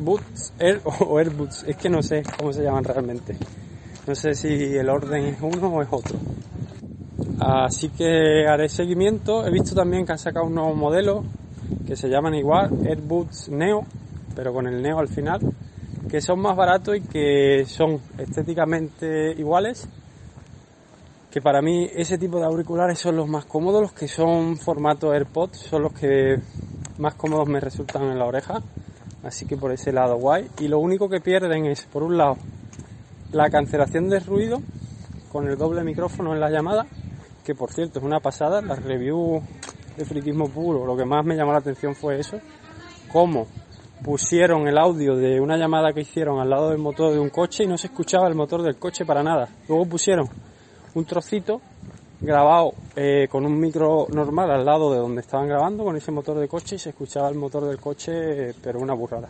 Boots 0.00 0.52
Air 0.58 0.80
o 0.84 1.16
AirBoots, 1.16 1.62
es 1.62 1.76
que 1.76 1.88
no 1.88 2.02
sé 2.02 2.24
cómo 2.36 2.52
se 2.52 2.64
llaman 2.64 2.82
realmente. 2.82 3.36
No 4.08 4.16
sé 4.16 4.34
si 4.34 4.48
el 4.48 4.88
orden 4.88 5.26
es 5.26 5.40
uno 5.40 5.68
o 5.68 5.80
es 5.80 5.88
otro. 5.92 6.18
Así 7.38 7.90
que 7.90 8.48
haré 8.48 8.68
seguimiento. 8.68 9.46
He 9.46 9.52
visto 9.52 9.76
también 9.76 10.04
que 10.04 10.10
han 10.10 10.18
sacado 10.18 10.46
un 10.46 10.56
nuevo 10.56 10.74
modelo 10.74 11.22
que 11.86 11.94
se 11.94 12.08
llaman 12.08 12.34
igual 12.34 12.84
AirBoots 12.84 13.48
Neo, 13.50 13.84
pero 14.34 14.52
con 14.52 14.66
el 14.66 14.82
Neo 14.82 14.98
al 14.98 15.06
final, 15.06 15.38
que 16.10 16.20
son 16.20 16.40
más 16.40 16.56
baratos 16.56 16.96
y 16.96 17.00
que 17.00 17.64
son 17.66 18.00
estéticamente 18.18 19.32
iguales. 19.32 19.88
Que 21.30 21.42
para 21.42 21.60
mí 21.60 21.88
ese 21.94 22.18
tipo 22.18 22.38
de 22.38 22.46
auriculares 22.46 22.98
son 22.98 23.16
los 23.16 23.28
más 23.28 23.44
cómodos, 23.44 23.82
los 23.82 23.92
que 23.92 24.08
son 24.08 24.56
formato 24.56 25.12
AirPods, 25.12 25.58
son 25.58 25.82
los 25.82 25.92
que 25.92 26.38
más 26.98 27.14
cómodos 27.14 27.48
me 27.48 27.60
resultan 27.60 28.04
en 28.04 28.18
la 28.18 28.24
oreja. 28.24 28.62
Así 29.22 29.46
que 29.46 29.56
por 29.56 29.72
ese 29.72 29.92
lado 29.92 30.16
guay. 30.16 30.48
Y 30.58 30.68
lo 30.68 30.78
único 30.78 31.08
que 31.08 31.20
pierden 31.20 31.66
es, 31.66 31.84
por 31.84 32.02
un 32.02 32.16
lado, 32.16 32.36
la 33.32 33.50
cancelación 33.50 34.08
de 34.08 34.20
ruido 34.20 34.60
con 35.30 35.46
el 35.48 35.58
doble 35.58 35.84
micrófono 35.84 36.32
en 36.32 36.40
la 36.40 36.50
llamada 36.50 36.86
que 37.48 37.54
por 37.54 37.72
cierto 37.72 37.98
es 37.98 38.04
una 38.04 38.20
pasada, 38.20 38.60
la 38.60 38.74
review 38.74 39.40
de 39.96 40.04
friquismo 40.04 40.50
puro, 40.50 40.84
lo 40.84 40.94
que 40.94 41.06
más 41.06 41.24
me 41.24 41.34
llamó 41.34 41.52
la 41.52 41.60
atención 41.60 41.94
fue 41.94 42.20
eso, 42.20 42.38
cómo 43.10 43.46
pusieron 44.02 44.66
el 44.68 44.78
audio 44.78 45.16
de 45.16 45.40
una 45.40 45.56
llamada 45.56 45.92
que 45.92 46.02
hicieron 46.02 46.40
al 46.40 46.50
lado 46.50 46.70
del 46.70 46.78
motor 46.78 47.12
de 47.12 47.18
un 47.18 47.30
coche 47.30 47.64
y 47.64 47.66
no 47.66 47.76
se 47.76 47.88
escuchaba 47.88 48.28
el 48.28 48.34
motor 48.34 48.62
del 48.62 48.76
coche 48.76 49.04
para 49.04 49.22
nada. 49.22 49.48
Luego 49.68 49.86
pusieron 49.86 50.28
un 50.94 51.04
trocito 51.04 51.60
grabado 52.20 52.72
eh, 52.96 53.28
con 53.30 53.46
un 53.46 53.58
micro 53.58 54.06
normal 54.10 54.50
al 54.50 54.64
lado 54.64 54.92
de 54.92 54.98
donde 54.98 55.20
estaban 55.20 55.48
grabando 55.48 55.84
con 55.84 55.96
ese 55.96 56.10
motor 56.10 56.38
de 56.38 56.48
coche 56.48 56.76
y 56.76 56.78
se 56.78 56.90
escuchaba 56.90 57.28
el 57.28 57.36
motor 57.36 57.64
del 57.64 57.78
coche, 57.78 58.54
pero 58.62 58.80
una 58.80 58.94
burrada. 58.94 59.28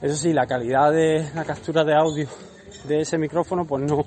Eso 0.00 0.16
sí, 0.16 0.32
la 0.32 0.46
calidad 0.46 0.92
de 0.92 1.30
la 1.34 1.44
captura 1.44 1.84
de 1.84 1.94
audio 1.94 2.28
de 2.86 3.00
ese 3.00 3.16
micrófono 3.18 3.64
pues 3.64 3.82
no, 3.82 4.04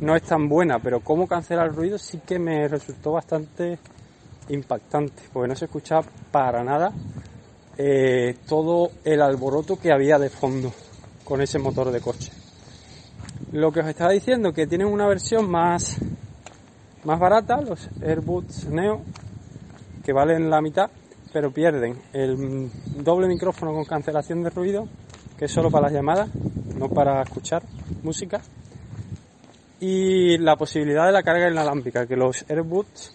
no 0.00 0.16
es 0.16 0.22
tan 0.22 0.48
buena, 0.48 0.78
pero 0.78 1.00
cómo 1.00 1.26
cancelar 1.26 1.68
el 1.68 1.74
ruido 1.74 1.98
sí 1.98 2.20
que 2.26 2.38
me 2.38 2.68
resultó 2.68 3.12
bastante 3.12 3.78
impactante, 4.50 5.22
porque 5.32 5.48
no 5.48 5.56
se 5.56 5.66
escuchaba 5.66 6.04
para 6.30 6.62
nada 6.62 6.92
eh, 7.78 8.36
todo 8.48 8.90
el 9.04 9.22
alboroto 9.22 9.78
que 9.78 9.92
había 9.92 10.18
de 10.18 10.28
fondo 10.28 10.72
con 11.24 11.40
ese 11.40 11.60
motor 11.60 11.92
de 11.92 12.00
coche. 12.00 12.32
Lo 13.52 13.70
que 13.70 13.80
os 13.80 13.86
estaba 13.86 14.10
diciendo, 14.10 14.52
que 14.52 14.66
tienen 14.66 14.88
una 14.88 15.06
versión 15.06 15.48
más, 15.48 15.96
más 17.04 17.20
barata, 17.20 17.60
los 17.60 17.88
AirBoots 18.02 18.66
Neo, 18.66 19.02
que 20.04 20.12
valen 20.12 20.50
la 20.50 20.60
mitad, 20.60 20.90
pero 21.32 21.52
pierden 21.52 21.96
el 22.12 22.70
doble 22.96 23.28
micrófono 23.28 23.72
con 23.72 23.84
cancelación 23.84 24.42
de 24.42 24.50
ruido, 24.50 24.88
que 25.38 25.44
es 25.44 25.52
solo 25.52 25.70
para 25.70 25.84
las 25.84 25.92
llamadas, 25.92 26.28
no 26.76 26.88
para 26.88 27.22
escuchar 27.22 27.62
música 28.02 28.40
y 29.80 30.38
la 30.38 30.56
posibilidad 30.56 31.06
de 31.06 31.12
la 31.12 31.22
carga 31.22 31.48
inalámbrica, 31.48 32.06
que 32.06 32.16
los 32.16 32.44
AirBoots, 32.48 33.12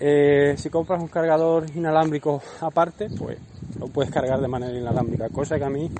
eh, 0.00 0.54
si 0.56 0.70
compras 0.70 1.02
un 1.02 1.08
cargador 1.08 1.66
inalámbrico 1.74 2.42
aparte, 2.60 3.08
pues 3.18 3.38
lo 3.84 3.92
puedes 3.92 4.10
cargar 4.10 4.40
de 4.40 4.48
manera 4.48 4.78
inalámbrica, 4.78 5.28
cosa 5.28 5.58
que 5.58 5.64
a 5.64 5.68
mí 5.68 5.90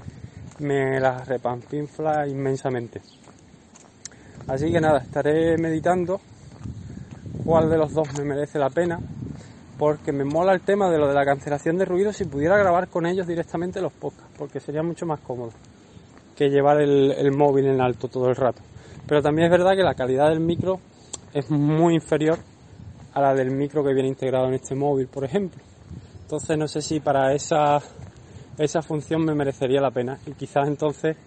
me 0.60 0.98
la 0.98 1.22
repampinfla 1.22 2.26
inmensamente. 2.26 3.02
Así 4.46 4.72
que 4.72 4.80
nada, 4.80 5.00
estaré 5.00 5.58
meditando 5.58 6.18
cuál 7.44 7.68
de 7.68 7.76
los 7.76 7.92
dos 7.92 8.08
me 8.18 8.24
merece 8.24 8.58
la 8.58 8.70
pena, 8.70 8.98
porque 9.78 10.12
me 10.12 10.24
mola 10.24 10.54
el 10.54 10.62
tema 10.62 10.90
de 10.90 10.98
lo 10.98 11.08
de 11.08 11.14
la 11.14 11.26
cancelación 11.26 11.76
de 11.76 11.84
ruido 11.84 12.12
si 12.12 12.24
pudiera 12.24 12.56
grabar 12.56 12.88
con 12.88 13.04
ellos 13.04 13.26
directamente 13.26 13.82
los 13.82 13.92
podcasts, 13.92 14.32
porque 14.38 14.60
sería 14.60 14.82
mucho 14.82 15.04
más 15.04 15.20
cómodo 15.20 15.52
que 16.34 16.48
llevar 16.48 16.80
el 16.80 17.32
móvil 17.32 17.66
en 17.66 17.82
alto 17.82 18.08
todo 18.08 18.30
el 18.30 18.36
rato. 18.36 18.62
Pero 19.06 19.20
también 19.20 19.46
es 19.46 19.50
verdad 19.50 19.76
que 19.76 19.82
la 19.82 19.94
calidad 19.94 20.30
del 20.30 20.40
micro 20.40 20.80
es 21.34 21.50
muy 21.50 21.94
inferior 21.94 22.38
a 23.12 23.20
la 23.20 23.34
del 23.34 23.50
micro 23.50 23.84
que 23.84 23.92
viene 23.92 24.08
integrado 24.08 24.48
en 24.48 24.54
este 24.54 24.74
móvil, 24.74 25.06
por 25.06 25.24
ejemplo. 25.24 25.62
Entonces 26.24 26.56
no 26.56 26.66
sé 26.66 26.80
si 26.80 27.00
para 27.00 27.34
esa, 27.34 27.78
esa 28.56 28.80
función 28.80 29.26
me 29.26 29.34
merecería 29.34 29.82
la 29.82 29.90
pena 29.90 30.18
y 30.26 30.32
quizás 30.32 30.66
entonces 30.66 31.18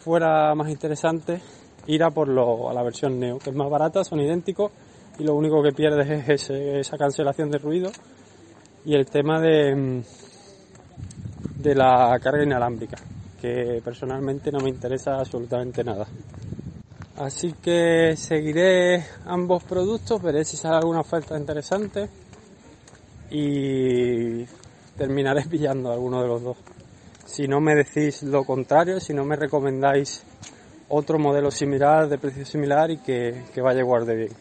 fuera 0.00 0.52
más 0.56 0.68
interesante 0.68 1.40
ir 1.86 2.02
a 2.02 2.10
por 2.10 2.26
lo, 2.26 2.68
a 2.68 2.74
la 2.74 2.82
versión 2.82 3.20
Neo, 3.20 3.38
que 3.38 3.50
es 3.50 3.56
más 3.56 3.70
barata, 3.70 4.02
son 4.02 4.18
idénticos 4.18 4.72
y 5.20 5.22
lo 5.22 5.36
único 5.36 5.62
que 5.62 5.70
pierdes 5.70 6.28
es 6.28 6.50
esa 6.50 6.98
cancelación 6.98 7.52
de 7.52 7.58
ruido 7.58 7.92
y 8.84 8.96
el 8.96 9.06
tema 9.06 9.40
de, 9.40 10.02
de 11.58 11.74
la 11.76 12.18
carga 12.20 12.42
inalámbrica, 12.42 12.96
que 13.40 13.80
personalmente 13.84 14.50
no 14.50 14.58
me 14.58 14.70
interesa 14.70 15.20
absolutamente 15.20 15.84
nada. 15.84 16.08
Así 17.16 17.52
que 17.62 18.16
seguiré 18.16 19.04
ambos 19.24 19.62
productos, 19.62 20.20
veré 20.20 20.44
si 20.44 20.56
sale 20.56 20.78
alguna 20.78 21.00
oferta 21.00 21.38
interesante 21.38 22.08
y 23.32 24.44
terminaré 24.96 25.44
pillando 25.50 25.90
alguno 25.90 26.22
de 26.22 26.28
los 26.28 26.42
dos. 26.42 26.56
Si 27.24 27.48
no 27.48 27.60
me 27.60 27.74
decís 27.74 28.22
lo 28.22 28.44
contrario, 28.44 29.00
si 29.00 29.14
no 29.14 29.24
me 29.24 29.36
recomendáis 29.36 30.22
otro 30.88 31.18
modelo 31.18 31.50
similar, 31.50 32.08
de 32.08 32.18
precio 32.18 32.44
similar 32.44 32.90
y 32.90 32.98
que, 32.98 33.44
que 33.54 33.62
vaya 33.62 33.82
guarde 33.82 34.14
bien. 34.14 34.32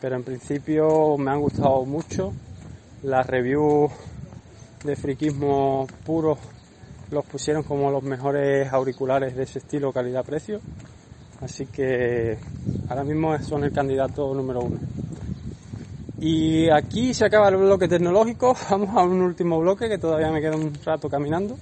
Pero 0.00 0.16
en 0.16 0.24
principio 0.24 1.16
me 1.16 1.30
han 1.30 1.40
gustado 1.40 1.84
mucho. 1.84 2.32
Las 3.04 3.26
reviews 3.26 3.92
de 4.82 4.96
friquismo 4.96 5.86
puro 6.04 6.36
los 7.10 7.24
pusieron 7.26 7.62
como 7.62 7.90
los 7.90 8.02
mejores 8.02 8.72
auriculares 8.72 9.36
de 9.36 9.44
ese 9.44 9.60
estilo 9.60 9.92
calidad-precio. 9.92 10.60
Así 11.40 11.66
que 11.66 12.38
ahora 12.88 13.04
mismo 13.04 13.38
son 13.38 13.64
el 13.64 13.72
candidato 13.72 14.34
número 14.34 14.60
uno. 14.60 14.78
Y 16.26 16.70
aquí 16.70 17.12
se 17.12 17.26
acaba 17.26 17.50
el 17.50 17.58
bloque 17.58 17.86
tecnológico. 17.86 18.56
Vamos 18.70 18.96
a 18.96 19.02
un 19.02 19.20
último 19.20 19.60
bloque 19.60 19.90
que 19.90 19.98
todavía 19.98 20.30
me 20.30 20.40
queda 20.40 20.56
un 20.56 20.72
rato 20.82 21.10
caminando, 21.10 21.58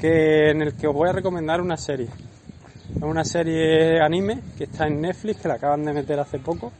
que 0.00 0.48
en 0.48 0.62
el 0.62 0.74
que 0.74 0.86
os 0.86 0.94
voy 0.94 1.10
a 1.10 1.12
recomendar 1.12 1.60
una 1.60 1.76
serie. 1.76 2.08
Es 2.96 3.02
una 3.02 3.22
serie 3.22 4.00
anime 4.00 4.40
que 4.56 4.64
está 4.64 4.86
en 4.86 5.02
Netflix, 5.02 5.42
que 5.42 5.48
la 5.48 5.54
acaban 5.56 5.84
de 5.84 5.92
meter 5.92 6.18
hace 6.18 6.38
poco. 6.38 6.72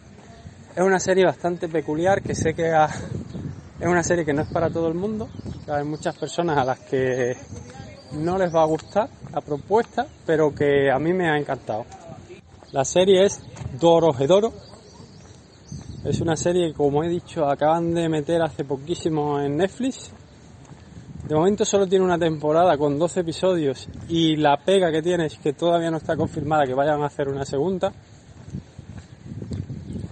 Es 0.74 0.82
una 0.82 0.98
serie 0.98 1.26
bastante 1.26 1.68
peculiar, 1.68 2.22
que 2.22 2.34
sé 2.34 2.54
que 2.54 2.72
es 2.72 3.86
una 3.86 4.02
serie 4.02 4.24
que 4.24 4.32
no 4.32 4.40
es 4.40 4.48
para 4.48 4.70
todo 4.70 4.88
el 4.88 4.94
mundo. 4.94 5.28
Hay 5.68 5.84
muchas 5.84 6.16
personas 6.16 6.56
a 6.56 6.64
las 6.64 6.78
que 6.78 7.36
no 8.12 8.38
les 8.38 8.54
va 8.54 8.62
a 8.62 8.66
gustar 8.66 9.10
la 9.34 9.42
propuesta, 9.42 10.06
pero 10.24 10.54
que 10.54 10.90
a 10.90 10.98
mí 10.98 11.12
me 11.12 11.28
ha 11.28 11.36
encantado. 11.36 11.84
La 12.70 12.86
serie 12.86 13.26
es 13.26 13.42
Doro 13.78 14.18
Hedoro. 14.18 14.71
Es 16.04 16.20
una 16.20 16.36
serie 16.36 16.68
que, 16.68 16.74
como 16.74 17.04
he 17.04 17.08
dicho, 17.08 17.46
acaban 17.46 17.94
de 17.94 18.08
meter 18.08 18.42
hace 18.42 18.64
poquísimo 18.64 19.40
en 19.40 19.56
Netflix 19.56 20.12
de 21.32 21.36
momento 21.36 21.64
solo 21.64 21.86
tiene 21.86 22.04
una 22.04 22.18
temporada 22.18 22.76
con 22.76 22.98
12 22.98 23.20
episodios 23.20 23.88
y 24.08 24.36
la 24.36 24.56
pega 24.56 24.90
que 24.90 25.00
tiene 25.00 25.26
es 25.26 25.38
que 25.38 25.52
todavía 25.52 25.90
no 25.90 25.98
está 25.98 26.16
confirmada 26.16 26.66
que 26.66 26.74
vayan 26.74 27.00
a 27.00 27.06
hacer 27.06 27.28
una 27.28 27.44
segunda. 27.44 27.92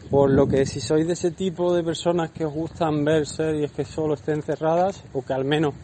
Por 0.08 0.30
lo 0.30 0.46
que 0.46 0.64
si 0.66 0.80
sois 0.80 1.06
de 1.06 1.14
ese 1.14 1.32
tipo 1.32 1.74
de 1.74 1.82
personas 1.82 2.30
que 2.30 2.44
os 2.44 2.54
gustan 2.54 3.04
ver 3.04 3.26
series 3.26 3.72
que 3.72 3.84
solo 3.84 4.14
estén 4.14 4.40
cerradas 4.40 5.02
o 5.12 5.22
que 5.22 5.32
al 5.32 5.44
menos 5.44 5.74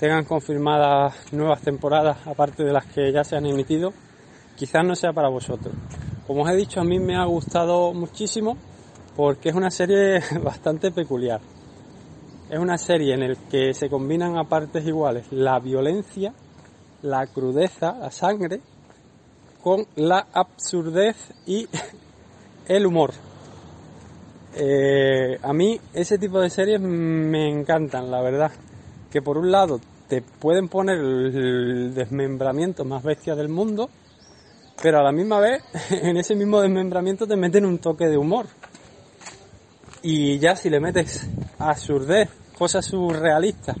tengan 0.00 0.24
confirmadas 0.24 1.32
nuevas 1.32 1.60
temporadas 1.60 2.26
aparte 2.26 2.64
de 2.64 2.72
las 2.72 2.86
que 2.86 3.12
ya 3.12 3.24
se 3.24 3.36
han 3.36 3.46
emitido, 3.46 3.92
quizás 4.56 4.84
no 4.84 4.96
sea 4.96 5.12
para 5.12 5.28
vosotros. 5.28 5.74
Como 6.26 6.42
os 6.42 6.50
he 6.50 6.56
dicho, 6.56 6.80
a 6.80 6.84
mí 6.84 6.98
me 6.98 7.14
ha 7.14 7.24
gustado 7.26 7.92
muchísimo 7.92 8.56
porque 9.16 9.50
es 9.50 9.54
una 9.54 9.70
serie 9.70 10.20
bastante 10.42 10.90
peculiar 10.90 11.40
es 12.52 12.58
una 12.58 12.76
serie 12.76 13.14
en 13.14 13.26
la 13.26 13.34
que 13.50 13.72
se 13.72 13.88
combinan 13.88 14.36
a 14.36 14.44
partes 14.44 14.86
iguales 14.86 15.24
la 15.30 15.58
violencia, 15.58 16.34
la 17.00 17.26
crudeza, 17.26 17.96
la 17.98 18.10
sangre, 18.10 18.60
con 19.62 19.86
la 19.96 20.26
absurdez 20.34 21.16
y 21.46 21.66
el 22.68 22.84
humor. 22.84 23.12
Eh, 24.54 25.38
a 25.40 25.52
mí 25.54 25.80
ese 25.94 26.18
tipo 26.18 26.40
de 26.40 26.50
series 26.50 26.78
me 26.78 27.48
encantan, 27.48 28.10
la 28.10 28.20
verdad. 28.20 28.52
Que 29.10 29.22
por 29.22 29.38
un 29.38 29.50
lado 29.50 29.80
te 30.06 30.20
pueden 30.20 30.68
poner 30.68 30.98
el 30.98 31.94
desmembramiento 31.94 32.84
más 32.84 33.02
bestia 33.02 33.34
del 33.34 33.48
mundo, 33.48 33.88
pero 34.82 34.98
a 34.98 35.02
la 35.02 35.12
misma 35.12 35.40
vez 35.40 35.62
en 35.90 36.18
ese 36.18 36.34
mismo 36.34 36.60
desmembramiento 36.60 37.26
te 37.26 37.36
meten 37.36 37.64
un 37.64 37.78
toque 37.78 38.08
de 38.08 38.18
humor. 38.18 38.44
Y 40.02 40.38
ya 40.38 40.56
si 40.56 40.68
le 40.68 40.80
metes 40.80 41.28
absurdez, 41.58 42.28
cosas 42.58 42.84
surrealistas, 42.84 43.76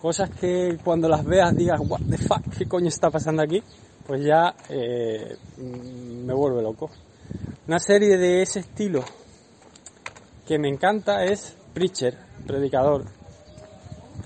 cosas 0.00 0.28
que 0.30 0.76
cuando 0.82 1.08
las 1.08 1.24
veas 1.24 1.56
digas, 1.56 1.80
what 1.80 2.00
the 2.10 2.18
fuck, 2.18 2.42
¿qué 2.56 2.66
coño 2.66 2.88
está 2.88 3.10
pasando 3.10 3.42
aquí? 3.42 3.62
Pues 4.06 4.24
ya 4.24 4.56
eh, 4.68 5.36
me 5.58 6.34
vuelve 6.34 6.62
loco. 6.62 6.90
Una 7.68 7.78
serie 7.78 8.16
de 8.16 8.42
ese 8.42 8.60
estilo 8.60 9.04
que 10.46 10.58
me 10.58 10.68
encanta 10.68 11.24
es 11.24 11.56
Preacher, 11.72 12.16
Predicador. 12.46 13.04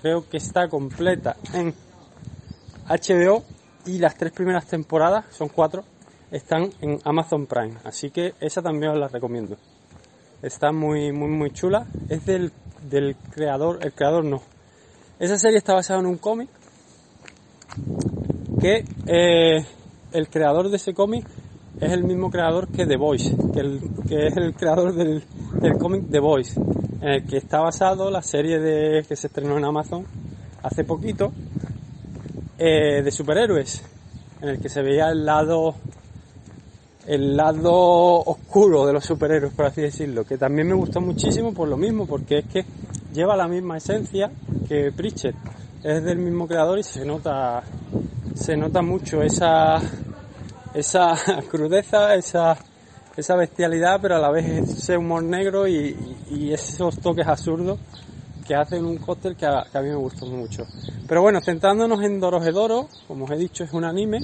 Creo 0.00 0.28
que 0.28 0.38
está 0.38 0.68
completa 0.68 1.36
en 1.52 1.74
HBO 2.88 3.44
y 3.86 3.98
las 3.98 4.16
tres 4.16 4.32
primeras 4.32 4.66
temporadas, 4.66 5.26
son 5.30 5.48
cuatro, 5.48 5.84
están 6.30 6.70
en 6.80 6.98
Amazon 7.04 7.46
Prime. 7.46 7.76
Así 7.84 8.10
que 8.10 8.34
esa 8.40 8.62
también 8.62 8.92
os 8.92 8.98
la 8.98 9.08
recomiendo. 9.08 9.56
Está 10.42 10.72
muy, 10.72 11.12
muy, 11.12 11.28
muy 11.28 11.50
chula. 11.50 11.86
Es 12.08 12.24
del 12.26 12.52
del 12.88 13.16
creador, 13.16 13.78
el 13.82 13.92
creador 13.92 14.24
no. 14.24 14.42
Esa 15.18 15.38
serie 15.38 15.58
está 15.58 15.74
basada 15.74 16.00
en 16.00 16.06
un 16.06 16.16
cómic 16.16 16.48
que 18.60 18.84
eh, 19.06 19.64
el 20.12 20.28
creador 20.28 20.70
de 20.70 20.76
ese 20.76 20.94
cómic 20.94 21.26
es 21.80 21.92
el 21.92 22.04
mismo 22.04 22.30
creador 22.30 22.68
que 22.68 22.86
The 22.86 22.96
Voice, 22.96 23.34
que, 23.52 23.60
el, 23.60 23.80
que 24.08 24.26
es 24.26 24.36
el 24.36 24.54
creador 24.54 24.94
del, 24.94 25.22
del 25.60 25.78
cómic 25.78 26.10
The 26.10 26.20
Voice, 26.20 26.60
en 27.00 27.08
el 27.08 27.26
que 27.26 27.38
está 27.38 27.60
basado 27.60 28.10
la 28.10 28.22
serie 28.22 28.58
de, 28.58 29.04
que 29.06 29.16
se 29.16 29.28
estrenó 29.28 29.56
en 29.56 29.64
Amazon 29.64 30.04
hace 30.62 30.84
poquito 30.84 31.32
eh, 32.58 33.02
de 33.02 33.10
superhéroes, 33.10 33.82
en 34.42 34.50
el 34.50 34.60
que 34.60 34.68
se 34.68 34.82
veía 34.82 35.08
el 35.08 35.24
lado 35.24 35.74
el 37.10 37.36
lado 37.36 37.72
oscuro 38.20 38.86
de 38.86 38.92
los 38.92 39.04
superhéroes, 39.04 39.52
por 39.52 39.66
así 39.66 39.80
decirlo, 39.80 40.24
que 40.24 40.38
también 40.38 40.68
me 40.68 40.74
gustó 40.74 41.00
muchísimo 41.00 41.52
por 41.52 41.66
lo 41.66 41.76
mismo, 41.76 42.06
porque 42.06 42.38
es 42.38 42.44
que 42.44 42.64
lleva 43.12 43.36
la 43.36 43.48
misma 43.48 43.78
esencia 43.78 44.30
que 44.68 44.92
Pritchett, 44.92 45.34
es 45.82 46.04
del 46.04 46.18
mismo 46.18 46.46
creador 46.46 46.78
y 46.78 46.84
se 46.84 47.04
nota, 47.04 47.64
se 48.34 48.56
nota 48.56 48.80
mucho 48.80 49.22
esa, 49.22 49.80
esa 50.72 51.14
crudeza, 51.50 52.14
esa, 52.14 52.56
esa 53.16 53.34
bestialidad, 53.34 53.98
pero 54.00 54.14
a 54.14 54.20
la 54.20 54.30
vez 54.30 54.46
ese 54.46 54.96
humor 54.96 55.24
negro 55.24 55.66
y, 55.66 55.96
esos 56.52 57.00
toques 57.00 57.26
absurdos 57.26 57.80
que 58.46 58.54
hacen 58.54 58.84
un 58.84 58.98
cóctel 58.98 59.34
que 59.34 59.46
a, 59.46 59.64
mí 59.82 59.88
me 59.88 59.96
gustó 59.96 60.26
mucho. 60.26 60.64
Pero 61.08 61.22
bueno, 61.22 61.40
centrándonos 61.44 62.04
en 62.04 62.20
Dorohedoro, 62.20 62.88
como 63.08 63.24
os 63.24 63.32
he 63.32 63.36
dicho, 63.36 63.64
es 63.64 63.72
un 63.72 63.84
anime 63.84 64.20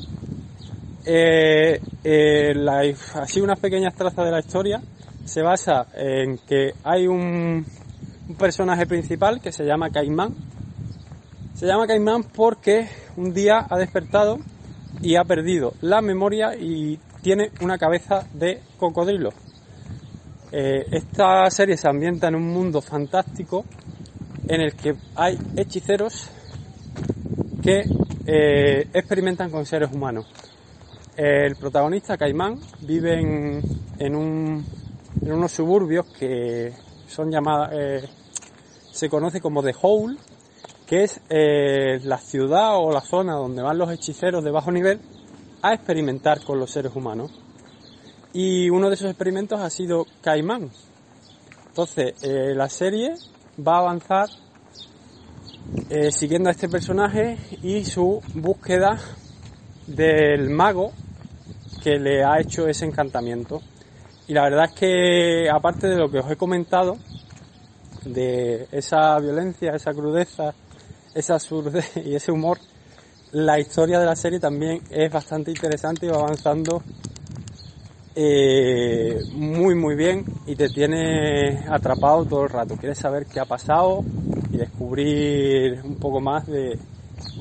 eh, 1.06 1.80
eh, 2.04 2.52
la, 2.54 2.82
así 3.14 3.40
unas 3.40 3.60
pequeñas 3.60 3.94
trazas 3.94 4.24
de 4.24 4.30
la 4.30 4.40
historia 4.40 4.82
se 5.24 5.42
basa 5.42 5.86
en 5.94 6.38
que 6.38 6.72
hay 6.84 7.06
un, 7.06 7.64
personaje 8.38 8.86
principal 8.86 9.40
que 9.40 9.52
se 9.52 9.64
llama 9.64 9.90
Caimán. 9.90 10.34
Se 11.54 11.66
llama 11.66 11.86
Caimán 11.86 12.24
porque 12.24 12.88
un 13.16 13.32
día 13.32 13.66
ha 13.68 13.78
despertado 13.78 14.38
y 15.00 15.16
ha 15.16 15.24
perdido 15.24 15.74
la 15.80 16.00
memoria 16.00 16.56
y 16.56 16.98
tiene 17.22 17.50
una 17.60 17.78
cabeza 17.78 18.26
de 18.34 18.60
cocodrilo. 18.78 19.30
Eh, 20.52 20.86
esta 20.90 21.48
serie 21.50 21.76
se 21.76 21.88
ambienta 21.88 22.28
en 22.28 22.34
un 22.34 22.48
mundo 22.48 22.80
fantástico 22.80 23.64
en 24.48 24.60
el 24.60 24.74
que 24.74 24.94
hay 25.14 25.38
hechiceros 25.56 26.30
que 27.62 27.84
eh, 28.26 28.88
experimentan 28.92 29.50
con 29.50 29.66
seres 29.66 29.90
humanos. 29.92 30.26
El 31.16 31.56
protagonista, 31.56 32.18
Caimán, 32.18 32.60
vive 32.82 33.18
en, 33.18 33.62
en, 33.98 34.14
un, 34.14 34.64
en 35.22 35.32
unos 35.32 35.50
suburbios 35.50 36.04
que 36.18 36.74
son 37.08 37.30
llamadas, 37.30 37.70
eh, 37.72 38.08
se 38.92 39.08
conoce 39.08 39.40
como 39.40 39.62
The 39.62 39.74
Hole, 39.80 40.18
que 40.86 41.04
es 41.04 41.22
eh, 41.30 42.00
la 42.04 42.18
ciudad 42.18 42.76
o 42.76 42.92
la 42.92 43.00
zona 43.00 43.32
donde 43.34 43.62
van 43.62 43.78
los 43.78 43.90
hechiceros 43.90 44.44
de 44.44 44.50
bajo 44.50 44.70
nivel 44.70 45.00
a 45.62 45.72
experimentar 45.72 46.44
con 46.44 46.60
los 46.60 46.70
seres 46.70 46.94
humanos. 46.94 47.32
Y 48.34 48.68
uno 48.68 48.88
de 48.88 48.94
esos 48.94 49.08
experimentos 49.08 49.60
ha 49.60 49.70
sido 49.70 50.06
Caimán. 50.20 50.70
Entonces, 51.68 52.14
eh, 52.22 52.52
la 52.54 52.68
serie 52.68 53.14
va 53.66 53.76
a 53.76 53.80
avanzar 53.80 54.28
eh, 55.88 56.12
siguiendo 56.12 56.50
a 56.50 56.52
este 56.52 56.68
personaje 56.68 57.38
y 57.62 57.84
su 57.84 58.20
búsqueda 58.34 59.00
del 59.86 60.50
mago 60.50 60.92
que 61.86 62.00
le 62.00 62.24
ha 62.24 62.40
hecho 62.40 62.66
ese 62.66 62.84
encantamiento. 62.84 63.62
Y 64.26 64.32
la 64.34 64.42
verdad 64.42 64.64
es 64.64 64.72
que, 64.72 65.48
aparte 65.48 65.86
de 65.86 65.96
lo 65.96 66.10
que 66.10 66.18
os 66.18 66.28
he 66.28 66.34
comentado, 66.34 66.96
de 68.04 68.66
esa 68.72 69.16
violencia, 69.20 69.70
esa 69.70 69.92
crudeza, 69.92 70.52
esa 71.14 71.34
absurdez 71.34 71.96
y 72.04 72.16
ese 72.16 72.32
humor, 72.32 72.58
la 73.30 73.60
historia 73.60 74.00
de 74.00 74.06
la 74.06 74.16
serie 74.16 74.40
también 74.40 74.82
es 74.90 75.12
bastante 75.12 75.52
interesante 75.52 76.06
y 76.06 76.08
va 76.08 76.16
avanzando 76.16 76.82
eh, 78.16 79.20
muy 79.34 79.76
muy 79.76 79.94
bien 79.94 80.24
y 80.44 80.56
te 80.56 80.68
tiene 80.68 81.66
atrapado 81.70 82.24
todo 82.24 82.42
el 82.42 82.50
rato. 82.50 82.76
Quieres 82.76 82.98
saber 82.98 83.26
qué 83.26 83.38
ha 83.38 83.44
pasado 83.44 84.02
y 84.50 84.56
descubrir 84.56 85.82
un 85.84 85.94
poco 86.00 86.20
más 86.20 86.48
de, 86.48 86.80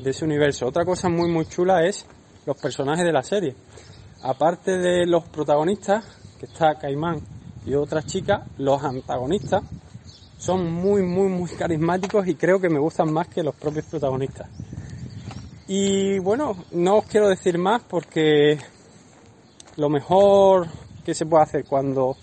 de 0.04 0.10
ese 0.10 0.24
universo. 0.24 0.68
Otra 0.68 0.84
cosa 0.84 1.08
muy 1.08 1.28
muy 1.32 1.46
chula 1.46 1.84
es 1.84 2.06
los 2.46 2.56
personajes 2.56 3.04
de 3.04 3.12
la 3.12 3.24
serie. 3.24 3.56
Aparte 4.26 4.76
de 4.76 5.06
los 5.06 5.22
protagonistas, 5.26 6.04
que 6.40 6.46
está 6.46 6.74
Caimán 6.74 7.20
y 7.64 7.74
otra 7.74 8.02
chica, 8.02 8.44
los 8.58 8.82
antagonistas 8.82 9.62
son 10.36 10.68
muy, 10.68 11.02
muy, 11.02 11.28
muy 11.28 11.48
carismáticos 11.50 12.26
y 12.26 12.34
creo 12.34 12.58
que 12.58 12.68
me 12.68 12.80
gustan 12.80 13.12
más 13.12 13.28
que 13.28 13.44
los 13.44 13.54
propios 13.54 13.84
protagonistas. 13.84 14.48
Y 15.68 16.18
bueno, 16.18 16.56
no 16.72 16.96
os 16.96 17.04
quiero 17.04 17.28
decir 17.28 17.56
más 17.56 17.82
porque 17.88 18.58
lo 19.76 19.88
mejor 19.88 20.66
que 21.04 21.14
se 21.14 21.24
puede 21.24 21.44
hacer 21.44 21.64
cuando 21.64 22.16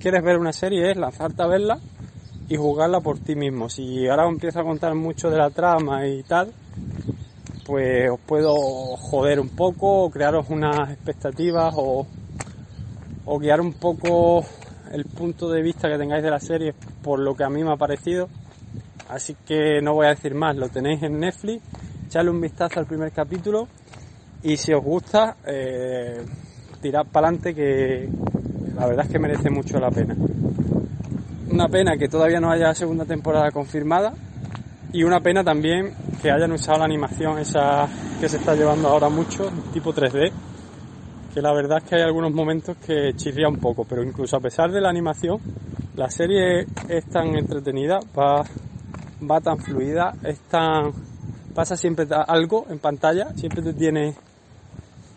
quieres 0.00 0.22
ver 0.22 0.38
una 0.38 0.54
serie 0.54 0.90
es 0.90 0.96
lanzarte 0.96 1.42
a 1.42 1.46
verla 1.46 1.78
y 2.48 2.56
jugarla 2.56 3.00
por 3.00 3.18
ti 3.18 3.34
mismo. 3.34 3.68
Si 3.68 4.08
ahora 4.08 4.24
os 4.26 4.32
empiezo 4.32 4.60
a 4.60 4.64
contar 4.64 4.94
mucho 4.94 5.28
de 5.28 5.36
la 5.36 5.50
trama 5.50 6.06
y 6.06 6.22
tal, 6.22 6.54
pues 7.70 8.10
os 8.10 8.18
puedo 8.18 8.52
joder 8.96 9.38
un 9.38 9.50
poco, 9.50 10.02
o 10.02 10.10
crearos 10.10 10.50
unas 10.50 10.90
expectativas 10.90 11.72
o, 11.76 12.04
guiar 13.38 13.60
un 13.60 13.74
poco 13.74 14.44
el 14.90 15.04
punto 15.04 15.48
de 15.48 15.62
vista 15.62 15.88
que 15.88 15.96
tengáis 15.96 16.24
de 16.24 16.32
la 16.32 16.40
serie 16.40 16.74
por 17.00 17.20
lo 17.20 17.36
que 17.36 17.44
a 17.44 17.48
mí 17.48 17.62
me 17.62 17.72
ha 17.72 17.76
parecido. 17.76 18.28
Así 19.08 19.36
que 19.46 19.80
no 19.80 19.94
voy 19.94 20.06
a 20.06 20.08
decir 20.10 20.34
más, 20.34 20.56
lo 20.56 20.68
tenéis 20.68 21.00
en 21.04 21.20
Netflix, 21.20 21.62
echadle 22.08 22.30
un 22.30 22.40
vistazo 22.40 22.80
al 22.80 22.86
primer 22.86 23.12
capítulo 23.12 23.68
y 24.42 24.56
si 24.56 24.72
os 24.72 24.82
gusta, 24.82 25.36
eh, 25.46 26.24
tirad 26.82 27.06
para 27.06 27.28
adelante 27.28 27.54
que 27.54 28.08
la 28.74 28.86
verdad 28.86 29.06
es 29.06 29.12
que 29.12 29.18
merece 29.20 29.48
mucho 29.48 29.78
la 29.78 29.92
pena. 29.92 30.16
Una 31.52 31.68
pena 31.68 31.96
que 31.96 32.08
todavía 32.08 32.40
no 32.40 32.50
haya 32.50 32.74
segunda 32.74 33.04
temporada 33.04 33.52
confirmada 33.52 34.12
y 34.92 35.04
una 35.04 35.20
pena 35.20 35.44
también 35.44 35.94
que 36.20 36.30
hayan 36.30 36.52
usado 36.52 36.78
la 36.78 36.84
animación 36.84 37.38
esa 37.38 37.88
que 38.20 38.28
se 38.28 38.38
está 38.38 38.54
llevando 38.54 38.88
ahora 38.88 39.08
mucho, 39.08 39.50
tipo 39.72 39.92
3D, 39.92 40.32
que 41.32 41.40
la 41.40 41.52
verdad 41.52 41.78
es 41.78 41.84
que 41.84 41.96
hay 41.96 42.02
algunos 42.02 42.32
momentos 42.32 42.76
que 42.78 43.12
chirría 43.14 43.48
un 43.48 43.58
poco, 43.58 43.84
pero 43.84 44.02
incluso 44.02 44.36
a 44.36 44.40
pesar 44.40 44.70
de 44.70 44.80
la 44.80 44.90
animación, 44.90 45.38
la 45.96 46.10
serie 46.10 46.66
es 46.88 47.04
tan 47.06 47.36
entretenida, 47.36 48.00
va, 48.18 48.44
va 49.28 49.40
tan 49.40 49.58
fluida, 49.58 50.12
es 50.24 50.40
tan, 50.48 50.92
pasa 51.54 51.76
siempre 51.76 52.06
algo 52.26 52.66
en 52.68 52.78
pantalla, 52.78 53.32
siempre 53.34 53.62
te 53.62 53.72
tiene 53.74 54.14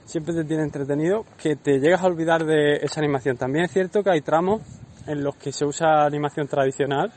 siempre 0.05 0.33
te 0.33 0.43
tiene 0.43 0.63
entretenido 0.63 1.25
que 1.41 1.55
te 1.55 1.79
llegas 1.79 2.01
a 2.03 2.07
olvidar 2.07 2.45
de 2.45 2.75
esa 2.75 2.99
animación. 2.99 3.37
También 3.37 3.65
es 3.65 3.71
cierto 3.71 4.03
que 4.03 4.11
hay 4.11 4.21
tramos 4.21 4.61
en 5.07 5.23
los 5.23 5.35
que 5.37 5.51
se 5.51 5.65
usa 5.65 6.05
animación 6.05 6.47
tradicional 6.47 7.11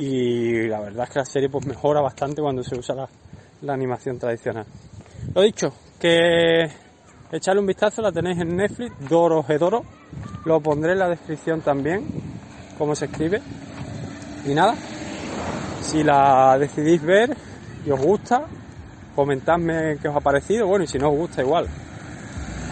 y 0.00 0.66
la 0.66 0.80
verdad 0.80 1.04
es 1.04 1.10
que 1.10 1.18
la 1.18 1.24
serie 1.26 1.50
pues 1.50 1.66
mejora 1.66 2.00
bastante 2.00 2.40
cuando 2.40 2.64
se 2.64 2.74
usa 2.74 2.94
la, 2.94 3.72
animación 3.74 4.18
tradicional. 4.18 4.64
Lo 5.34 5.42
dicho, 5.42 5.70
que 6.00 6.66
echarle 7.30 7.60
un 7.60 7.66
vistazo, 7.66 8.00
la 8.00 8.10
tenéis 8.10 8.38
en 8.40 8.56
Netflix, 8.56 8.94
Doro 9.06 9.42
Gedoro, 9.42 9.84
lo 10.46 10.58
pondré 10.60 10.92
en 10.92 11.00
la 11.00 11.08
descripción 11.10 11.60
también, 11.60 12.06
cómo 12.78 12.94
se 12.94 13.04
escribe. 13.04 13.42
Y 14.46 14.54
nada, 14.54 14.74
si 15.82 16.02
la 16.02 16.56
decidís 16.58 17.02
ver 17.02 17.36
y 17.84 17.90
os 17.90 18.00
gusta, 18.00 18.46
comentadme 19.14 19.98
qué 20.00 20.08
os 20.08 20.16
ha 20.16 20.20
parecido, 20.20 20.66
bueno, 20.66 20.84
y 20.84 20.88
si 20.88 20.98
no 20.98 21.10
os 21.10 21.16
gusta 21.16 21.42
igual. 21.42 21.68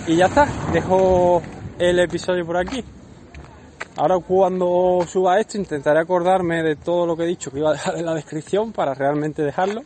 Y 0.07 0.17
ya 0.17 0.27
está, 0.27 0.49
dejo 0.73 1.43
el 1.79 1.99
episodio 2.01 2.47
por 2.47 2.57
aquí. 2.57 2.83
Ahora 4.01 4.21
cuando 4.21 5.05
suba 5.09 5.41
esto 5.41 5.59
intentaré 5.59 5.99
acordarme 5.99 6.63
de 6.63 6.77
todo 6.77 7.05
lo 7.05 7.17
que 7.17 7.25
he 7.25 7.27
dicho 7.27 7.51
que 7.51 7.59
iba 7.59 7.71
a 7.71 7.73
dejar 7.73 7.99
en 7.99 8.07
la 8.07 8.15
descripción 8.15 8.71
para 8.71 8.95
realmente 8.95 9.43
dejarlo. 9.43 9.83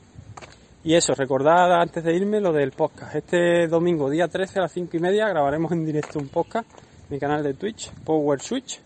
Y 0.84 0.92
eso, 0.92 1.14
recordad 1.14 1.80
antes 1.80 2.04
de 2.04 2.14
irme 2.14 2.38
lo 2.38 2.52
del 2.52 2.72
podcast. 2.72 3.14
Este 3.14 3.66
domingo, 3.68 4.10
día 4.10 4.28
13 4.28 4.58
a 4.58 4.62
las 4.64 4.72
5 4.72 4.98
y 4.98 5.00
media, 5.00 5.30
grabaremos 5.30 5.72
en 5.72 5.86
directo 5.86 6.18
un 6.18 6.28
podcast, 6.28 6.68
mi 7.08 7.18
canal 7.18 7.42
de 7.42 7.54
Twitch, 7.54 7.90
Power 8.04 8.38
Switch. 8.42 8.82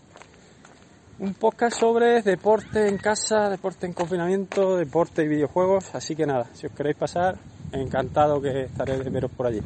Un 1.19 1.33
podcast 1.33 1.77
sobre 1.77 2.21
deporte 2.21 2.87
en 2.87 2.97
casa, 2.97 3.49
deporte 3.49 3.85
en 3.85 3.91
confinamiento, 3.91 4.77
deporte 4.77 5.23
y 5.23 5.27
videojuegos. 5.27 5.93
Así 5.93 6.15
que 6.15 6.25
nada, 6.25 6.45
si 6.53 6.67
os 6.67 6.71
queréis 6.71 6.95
pasar, 6.95 7.35
encantado 7.73 8.39
que 8.39 8.61
estaré 8.61 8.97
de 8.97 9.09
veros 9.09 9.31
por 9.31 9.47
allí. 9.47 9.59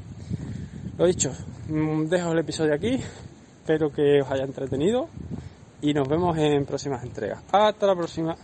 Lo 0.97 1.05
dicho, 1.05 1.31
mm, 1.67 2.05
dejo 2.05 2.31
el 2.31 2.39
episodio 2.39 2.73
aquí. 2.73 2.99
Espero 3.59 3.91
que 3.91 4.23
os 4.23 4.31
haya 4.31 4.43
entretenido 4.43 5.07
y 5.81 5.93
nos 5.93 6.07
vemos 6.07 6.37
en 6.37 6.65
próximas 6.65 7.03
entregas. 7.03 7.41
Hasta 7.51 7.87
la 7.87 7.95
próxima. 7.95 8.35